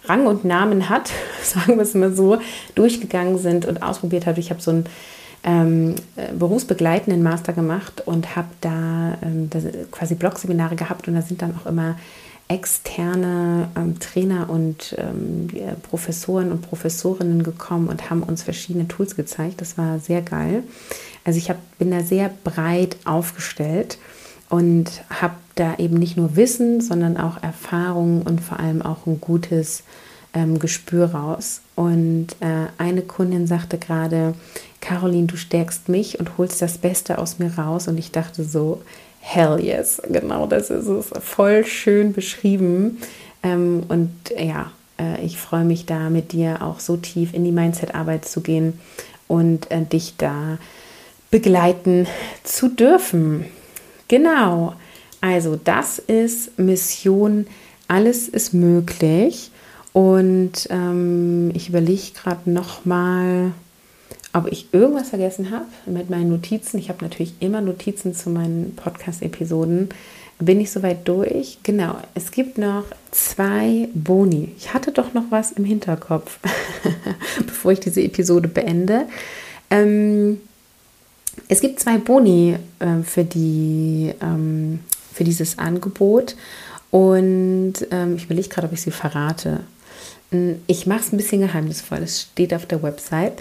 Rang 0.10 0.26
und 0.26 0.44
Namen 0.44 0.90
hat, 0.90 1.12
sagen 1.44 1.76
wir 1.76 1.84
es 1.84 1.94
mal 1.94 2.14
so, 2.14 2.40
durchgegangen 2.76 3.38
sind 3.38 3.66
und 3.66 3.84
ausprobiert 3.84 4.26
habe. 4.26 4.40
Ich 4.40 4.50
habe 4.50 4.62
so 4.62 4.72
einen 4.72 4.86
ähm, 5.44 5.96
äh, 6.16 6.34
berufsbegleitenden 6.34 7.24
Master 7.24 7.54
gemacht 7.54 8.02
und 8.06 8.36
habe 8.36 8.50
da 8.62 9.18
ähm, 9.22 9.50
quasi 9.92 10.16
Blogseminare 10.16 10.76
gehabt 10.76 11.08
und 11.08 11.14
da 11.14 11.22
sind 11.22 11.42
dann 11.42 11.56
auch 11.56 11.66
immer 11.66 11.96
externe 12.50 13.70
ähm, 13.78 14.00
Trainer 14.00 14.50
und 14.50 14.96
ähm, 14.98 15.48
Professoren 15.84 16.52
und 16.52 16.62
Professorinnen 16.64 17.44
gekommen 17.44 17.88
und 17.88 18.10
haben 18.10 18.24
uns 18.24 18.42
verschiedene 18.42 18.88
Tools 18.88 19.16
gezeigt. 19.16 19.62
Das 19.62 19.78
war 19.78 20.00
sehr 20.00 20.22
geil. 20.24 20.64
Also 21.24 21.38
ich 21.38 21.50
hab, 21.50 21.58
bin 21.78 21.92
da 21.92 22.02
sehr 22.02 22.32
breit 22.44 22.98
aufgestellt 23.06 24.00
und 24.50 25.04
habe 25.10 25.36
da 25.60 25.76
eben 25.78 25.96
nicht 25.96 26.18
nur 26.18 26.36
Wissen, 26.36 26.82
sondern 26.82 27.18
auch 27.18 27.42
Erfahrung 27.44 28.22
und 28.22 28.42
vor 28.42 28.60
allem 28.60 28.82
auch 28.82 29.06
ein 29.06 29.20
gutes 29.20 29.84
ähm, 30.34 30.60
Gespür 30.60 31.12
raus. 31.12 31.62
Und 31.76 32.28
äh, 32.40 32.68
eine 32.78 33.02
Kundin 33.02 33.48
sagte 33.48 33.78
gerade, 33.78 34.36
Caroline, 34.82 35.28
du 35.28 35.38
stärkst 35.38 35.90
mich 35.90 36.20
und 36.20 36.38
holst 36.38 36.62
das 36.62 36.78
Beste 36.78 37.18
aus 37.18 37.40
mir 37.40 37.58
raus. 37.58 37.88
Und 37.88 37.98
ich 37.98 38.12
dachte 38.12 38.44
so, 38.44 38.82
hell 39.20 39.60
yes, 39.60 40.02
genau 40.10 40.48
das 40.48 40.70
ist 40.70 40.88
es. 40.88 41.12
Voll 41.20 41.66
schön 41.66 42.14
beschrieben. 42.14 42.98
Ähm, 43.44 43.84
und 43.88 44.12
ja, 44.38 44.72
äh, 45.00 45.24
ich 45.24 45.38
freue 45.38 45.66
mich 45.66 45.86
da 45.86 46.10
mit 46.10 46.32
dir 46.32 46.62
auch 46.62 46.80
so 46.80 46.98
tief 46.98 47.34
in 47.34 47.44
die 47.44 47.52
Mindset-Arbeit 47.52 48.26
zu 48.26 48.42
gehen 48.42 48.80
und 49.28 49.70
äh, 49.72 49.84
dich 49.84 50.16
da 50.18 50.58
begleiten 51.32 52.08
zu 52.44 52.70
dürfen. 52.70 53.46
Genau. 54.08 54.74
Also 55.22 55.60
das 55.62 56.00
ist 56.00 56.58
Mission. 56.58 57.48
Alles 57.88 58.28
ist 58.28 58.54
möglich. 58.54 59.52
Und 59.94 60.68
ähm, 60.70 61.52
ich 61.54 61.70
überlege 61.70 62.12
gerade 62.14 62.50
noch 62.50 62.86
mal, 62.86 63.52
ob 64.34 64.48
ich 64.52 64.74
irgendwas 64.74 65.10
vergessen 65.10 65.52
habe 65.52 65.66
mit 65.86 66.10
meinen 66.10 66.30
Notizen. 66.30 66.78
Ich 66.78 66.90
habe 66.90 67.04
natürlich 67.04 67.34
immer 67.40 67.62
Notizen 67.62 68.14
zu 68.14 68.30
meinen 68.30 68.76
Podcast-Episoden. 68.76 69.90
Bin 70.38 70.62
ich 70.62 70.72
soweit 70.72 71.06
durch? 71.08 71.58
Genau, 71.64 71.98
es 72.14 72.32
gibt 72.32 72.58
noch 72.58 72.86
zwei 73.12 73.90
Boni. 73.94 74.54
Ich 74.58 74.74
hatte 74.74 74.92
doch 74.92 75.14
noch 75.14 75.26
was 75.32 75.52
im 75.52 75.66
Hinterkopf, 75.66 76.40
bevor 77.46 77.74
ich 77.74 77.82
diese 77.82 78.02
Episode 78.02 78.48
beende. 78.48 79.08
Ähm, 79.70 80.40
es 81.50 81.60
gibt 81.60 81.80
zwei 81.80 81.98
Boni 81.98 82.56
äh, 82.80 83.04
für, 83.04 83.26
die, 83.26 84.14
ähm, 84.22 84.80
für 85.20 85.26
dieses 85.26 85.58
Angebot 85.58 86.38
und 86.92 87.74
ähm, 87.92 88.16
ich 88.16 88.24
überlege 88.24 88.48
gerade, 88.48 88.68
ob 88.68 88.74
ich 88.74 88.82
sie 88.82 88.92
verrate. 88.92 89.60
Hm, 90.32 90.62
ich 90.66 90.88
mache 90.88 91.02
es 91.02 91.12
ein 91.12 91.18
bisschen 91.18 91.42
geheimnisvoll. 91.42 91.98
Es 91.98 92.22
steht 92.22 92.54
auf 92.54 92.66
der 92.66 92.82
Website. 92.82 93.34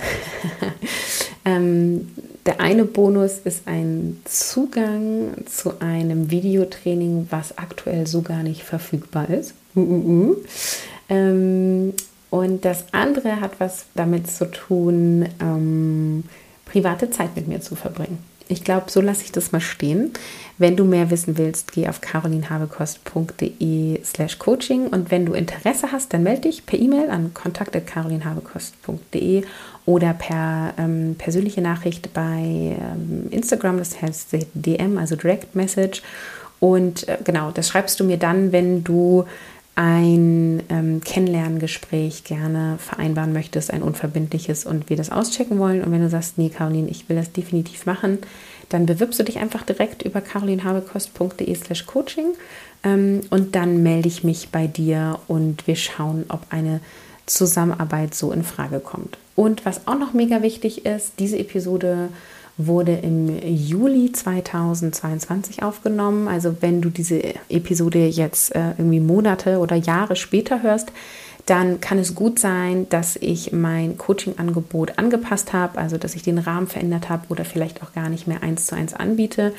ähm, 1.44 2.08
der 2.46 2.60
eine 2.60 2.84
Bonus 2.84 3.38
ist 3.44 3.62
ein 3.66 4.20
Zugang 4.24 5.34
zu 5.46 5.78
einem 5.78 6.32
Videotraining, 6.32 7.28
was 7.30 7.56
aktuell 7.56 8.08
so 8.08 8.22
gar 8.22 8.42
nicht 8.42 8.64
verfügbar 8.64 9.30
ist. 9.30 9.54
Uh, 9.76 9.80
uh, 9.80 9.84
uh. 9.84 10.36
Ähm, 11.08 11.94
und 12.30 12.64
das 12.64 12.86
andere 12.90 13.40
hat 13.40 13.60
was 13.60 13.86
damit 13.94 14.28
zu 14.28 14.50
tun, 14.50 15.28
ähm, 15.40 16.24
private 16.64 17.08
Zeit 17.10 17.36
mit 17.36 17.46
mir 17.46 17.60
zu 17.60 17.76
verbringen. 17.76 18.18
Ich 18.48 18.64
glaube, 18.64 18.90
so 18.90 19.02
lasse 19.02 19.22
ich 19.24 19.32
das 19.32 19.52
mal 19.52 19.60
stehen. 19.60 20.12
Wenn 20.56 20.76
du 20.76 20.84
mehr 20.84 21.10
wissen 21.10 21.36
willst, 21.38 21.72
geh 21.72 21.88
auf 21.88 22.00
carolinhabekost.de 22.00 24.00
slash 24.04 24.38
coaching 24.38 24.86
und 24.88 25.10
wenn 25.10 25.26
du 25.26 25.34
Interesse 25.34 25.92
hast, 25.92 26.14
dann 26.14 26.22
melde 26.22 26.42
dich 26.42 26.66
per 26.66 26.78
E-Mail 26.78 27.10
an 27.10 27.34
kontakt.carolinhabekost.de 27.34 29.42
oder 29.84 30.14
per 30.14 30.72
ähm, 30.78 31.16
persönliche 31.16 31.60
Nachricht 31.60 32.14
bei 32.14 32.76
ähm, 32.80 33.26
Instagram, 33.30 33.78
das 33.78 34.00
heißt 34.00 34.36
DM, 34.54 34.96
also 34.98 35.14
Direct 35.14 35.54
Message. 35.54 36.02
Und 36.60 37.06
äh, 37.08 37.18
genau, 37.22 37.50
das 37.50 37.68
schreibst 37.68 38.00
du 38.00 38.04
mir 38.04 38.16
dann, 38.16 38.52
wenn 38.52 38.82
du 38.82 39.26
ein 39.78 40.64
ähm, 40.70 41.00
Kennenlerngespräch 41.04 42.24
gerne 42.24 42.78
vereinbaren 42.78 43.32
möchtest, 43.32 43.72
ein 43.72 43.82
unverbindliches 43.82 44.66
und 44.66 44.90
wir 44.90 44.96
das 44.96 45.12
auschecken 45.12 45.60
wollen. 45.60 45.84
Und 45.84 45.92
wenn 45.92 46.00
du 46.00 46.10
sagst, 46.10 46.36
nee, 46.36 46.48
Caroline, 46.48 46.88
ich 46.88 47.08
will 47.08 47.14
das 47.14 47.30
definitiv 47.30 47.86
machen, 47.86 48.18
dann 48.70 48.86
bewirbst 48.86 49.20
du 49.20 49.22
dich 49.22 49.38
einfach 49.38 49.62
direkt 49.62 50.02
über 50.02 50.20
carolinhabekost.de 50.20 51.54
slash 51.54 51.86
coaching 51.86 52.32
ähm, 52.82 53.20
und 53.30 53.54
dann 53.54 53.84
melde 53.84 54.08
ich 54.08 54.24
mich 54.24 54.48
bei 54.48 54.66
dir 54.66 55.20
und 55.28 55.68
wir 55.68 55.76
schauen, 55.76 56.24
ob 56.28 56.40
eine 56.50 56.80
Zusammenarbeit 57.26 58.16
so 58.16 58.32
in 58.32 58.42
Frage 58.42 58.80
kommt. 58.80 59.16
Und 59.36 59.64
was 59.64 59.86
auch 59.86 59.96
noch 59.96 60.12
mega 60.12 60.42
wichtig 60.42 60.86
ist, 60.86 61.12
diese 61.20 61.38
Episode 61.38 62.08
wurde 62.58 62.96
im 62.96 63.38
Juli 63.42 64.12
2022 64.12 65.62
aufgenommen. 65.62 66.28
Also 66.28 66.56
wenn 66.60 66.82
du 66.82 66.90
diese 66.90 67.22
Episode 67.48 68.06
jetzt 68.06 68.54
äh, 68.54 68.72
irgendwie 68.76 69.00
Monate 69.00 69.58
oder 69.58 69.76
Jahre 69.76 70.16
später 70.16 70.62
hörst, 70.62 70.92
dann 71.46 71.80
kann 71.80 71.98
es 71.98 72.14
gut 72.14 72.38
sein, 72.38 72.88
dass 72.90 73.16
ich 73.16 73.52
mein 73.52 73.96
Coaching-Angebot 73.96 74.98
angepasst 74.98 75.54
habe, 75.54 75.78
also 75.78 75.96
dass 75.96 76.14
ich 76.14 76.22
den 76.22 76.38
Rahmen 76.38 76.66
verändert 76.66 77.08
habe 77.08 77.26
oder 77.30 77.44
vielleicht 77.46 77.82
auch 77.82 77.92
gar 77.94 78.10
nicht 78.10 78.26
mehr 78.26 78.42
eins 78.42 78.66
zu 78.66 78.74
eins 78.74 78.92
anbiete. 78.92 79.54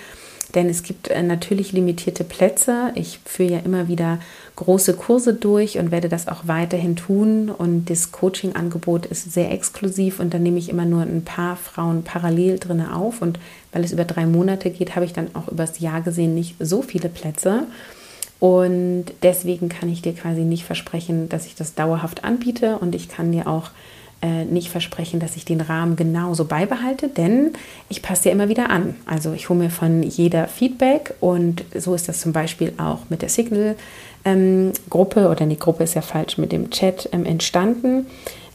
Denn 0.55 0.67
es 0.67 0.81
gibt 0.81 1.09
äh, 1.09 1.21
natürlich 1.21 1.71
limitierte 1.71 2.23
Plätze. 2.23 2.91
Ich 2.95 3.19
führe 3.23 3.53
ja 3.53 3.59
immer 3.59 3.87
wieder 3.87 4.19
große 4.55 4.95
Kurse 4.95 5.33
durch 5.33 5.77
und 5.77 5.91
werde 5.91 6.09
das 6.09 6.27
auch 6.27 6.47
weiterhin 6.47 6.95
tun. 6.95 7.49
Und 7.49 7.89
das 7.89 8.11
Coaching-Angebot 8.11 9.05
ist 9.05 9.31
sehr 9.31 9.51
exklusiv 9.51 10.19
und 10.19 10.33
da 10.33 10.39
nehme 10.39 10.57
ich 10.57 10.69
immer 10.69 10.85
nur 10.85 11.03
ein 11.03 11.23
paar 11.23 11.55
Frauen 11.55 12.03
parallel 12.03 12.57
drin 12.57 12.81
auf. 12.81 13.21
Und 13.21 13.39
weil 13.71 13.83
es 13.83 13.91
über 13.91 14.05
drei 14.05 14.25
Monate 14.25 14.71
geht, 14.71 14.95
habe 14.95 15.05
ich 15.05 15.13
dann 15.13 15.35
auch 15.35 15.47
übers 15.47 15.79
Jahr 15.79 16.01
gesehen 16.01 16.33
nicht 16.33 16.55
so 16.59 16.81
viele 16.81 17.09
Plätze. 17.09 17.67
Und 18.39 19.05
deswegen 19.21 19.69
kann 19.69 19.89
ich 19.89 20.01
dir 20.01 20.13
quasi 20.13 20.41
nicht 20.41 20.63
versprechen, 20.63 21.29
dass 21.29 21.45
ich 21.45 21.55
das 21.55 21.75
dauerhaft 21.75 22.23
anbiete 22.23 22.77
und 22.77 22.95
ich 22.95 23.09
kann 23.09 23.33
dir 23.33 23.47
auch 23.47 23.71
äh, 24.21 24.43
nicht 24.43 24.69
versprechen, 24.69 25.19
dass 25.19 25.35
ich 25.35 25.45
den 25.45 25.61
Rahmen 25.61 25.95
genauso 25.95 26.45
beibehalte, 26.45 27.07
denn 27.07 27.53
ich 27.87 28.01
passe 28.01 28.27
ja 28.27 28.33
immer 28.33 28.49
wieder 28.49 28.69
an. 28.69 28.95
Also 29.05 29.31
ich 29.33 29.47
hole 29.47 29.59
mir 29.59 29.69
von 29.69 30.03
jeder 30.03 30.47
Feedback 30.47 31.13
und 31.21 31.63
so 31.73 31.95
ist 31.95 32.09
das 32.09 32.19
zum 32.19 32.33
Beispiel 32.33 32.73
auch 32.77 32.99
mit 33.09 33.21
der 33.21 33.29
Signal-Gruppe 33.29 35.19
ähm, 35.21 35.25
oder 35.25 35.45
die 35.45 35.57
Gruppe 35.57 35.85
ist 35.85 35.93
ja 35.93 36.01
falsch 36.01 36.37
mit 36.37 36.51
dem 36.51 36.69
Chat 36.69 37.07
ähm, 37.13 37.25
entstanden. 37.25 38.07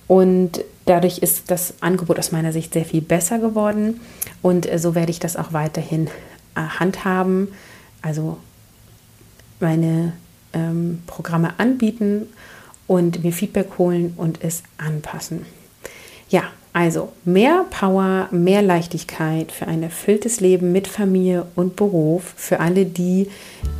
Und 0.07 0.63
dadurch 0.85 1.19
ist 1.19 1.51
das 1.51 1.75
Angebot 1.81 2.19
aus 2.19 2.31
meiner 2.31 2.53
Sicht 2.53 2.75
sehr 2.75 2.85
viel 2.85 3.01
besser 3.01 3.39
geworden 3.39 4.01
und 4.43 4.71
äh, 4.71 4.79
so 4.79 4.95
werde 4.95 5.13
ich 5.13 5.19
das 5.19 5.37
auch 5.37 5.55
weiterhin 5.55 6.09
äh, 6.57 6.61
handhaben. 6.61 7.49
Also 8.03 8.37
meine 9.61 10.13
ähm, 10.53 11.03
Programme 11.07 11.55
anbieten 11.59 12.27
und 12.87 13.25
mir 13.25 13.33
Feedback 13.33 13.79
holen 13.79 14.15
und 14.17 14.39
es 14.43 14.63
anpassen. 14.79 15.47
Ja, 16.29 16.45
also 16.73 17.13
mehr 17.25 17.67
Power, 17.71 18.29
mehr 18.33 18.61
Leichtigkeit 18.61 19.53
für 19.53 19.69
ein 19.69 19.85
erfülltes 19.85 20.41
Leben 20.41 20.73
mit 20.73 20.89
Familie 20.89 21.47
und 21.55 21.77
Beruf 21.77 22.35
für 22.37 22.59
alle 22.59 22.85
die, 22.85 23.29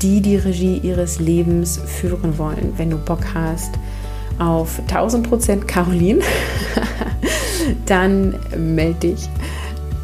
die 0.01 0.21
die 0.21 0.37
Regie 0.37 0.79
ihres 0.79 1.19
Lebens 1.19 1.81
führen 1.87 2.39
wollen. 2.39 2.75
Wenn 2.77 2.91
du 2.91 2.97
Bock 2.97 3.25
hast 3.35 3.75
auf 4.39 4.81
1000% 4.89 5.65
Caroline, 5.65 6.21
dann 7.87 8.39
melde 8.57 9.09
dich. 9.09 9.29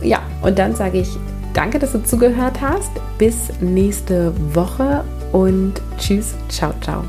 Ja, 0.03 0.23
und 0.43 0.59
dann 0.59 0.75
sage 0.75 0.99
ich 0.99 1.09
danke, 1.53 1.79
dass 1.79 1.93
du 1.93 2.03
zugehört 2.03 2.61
hast. 2.61 2.91
Bis 3.19 3.51
nächste 3.61 4.33
Woche 4.55 5.05
und 5.31 5.75
tschüss, 5.99 6.35
ciao, 6.49 6.73
ciao. 6.81 7.05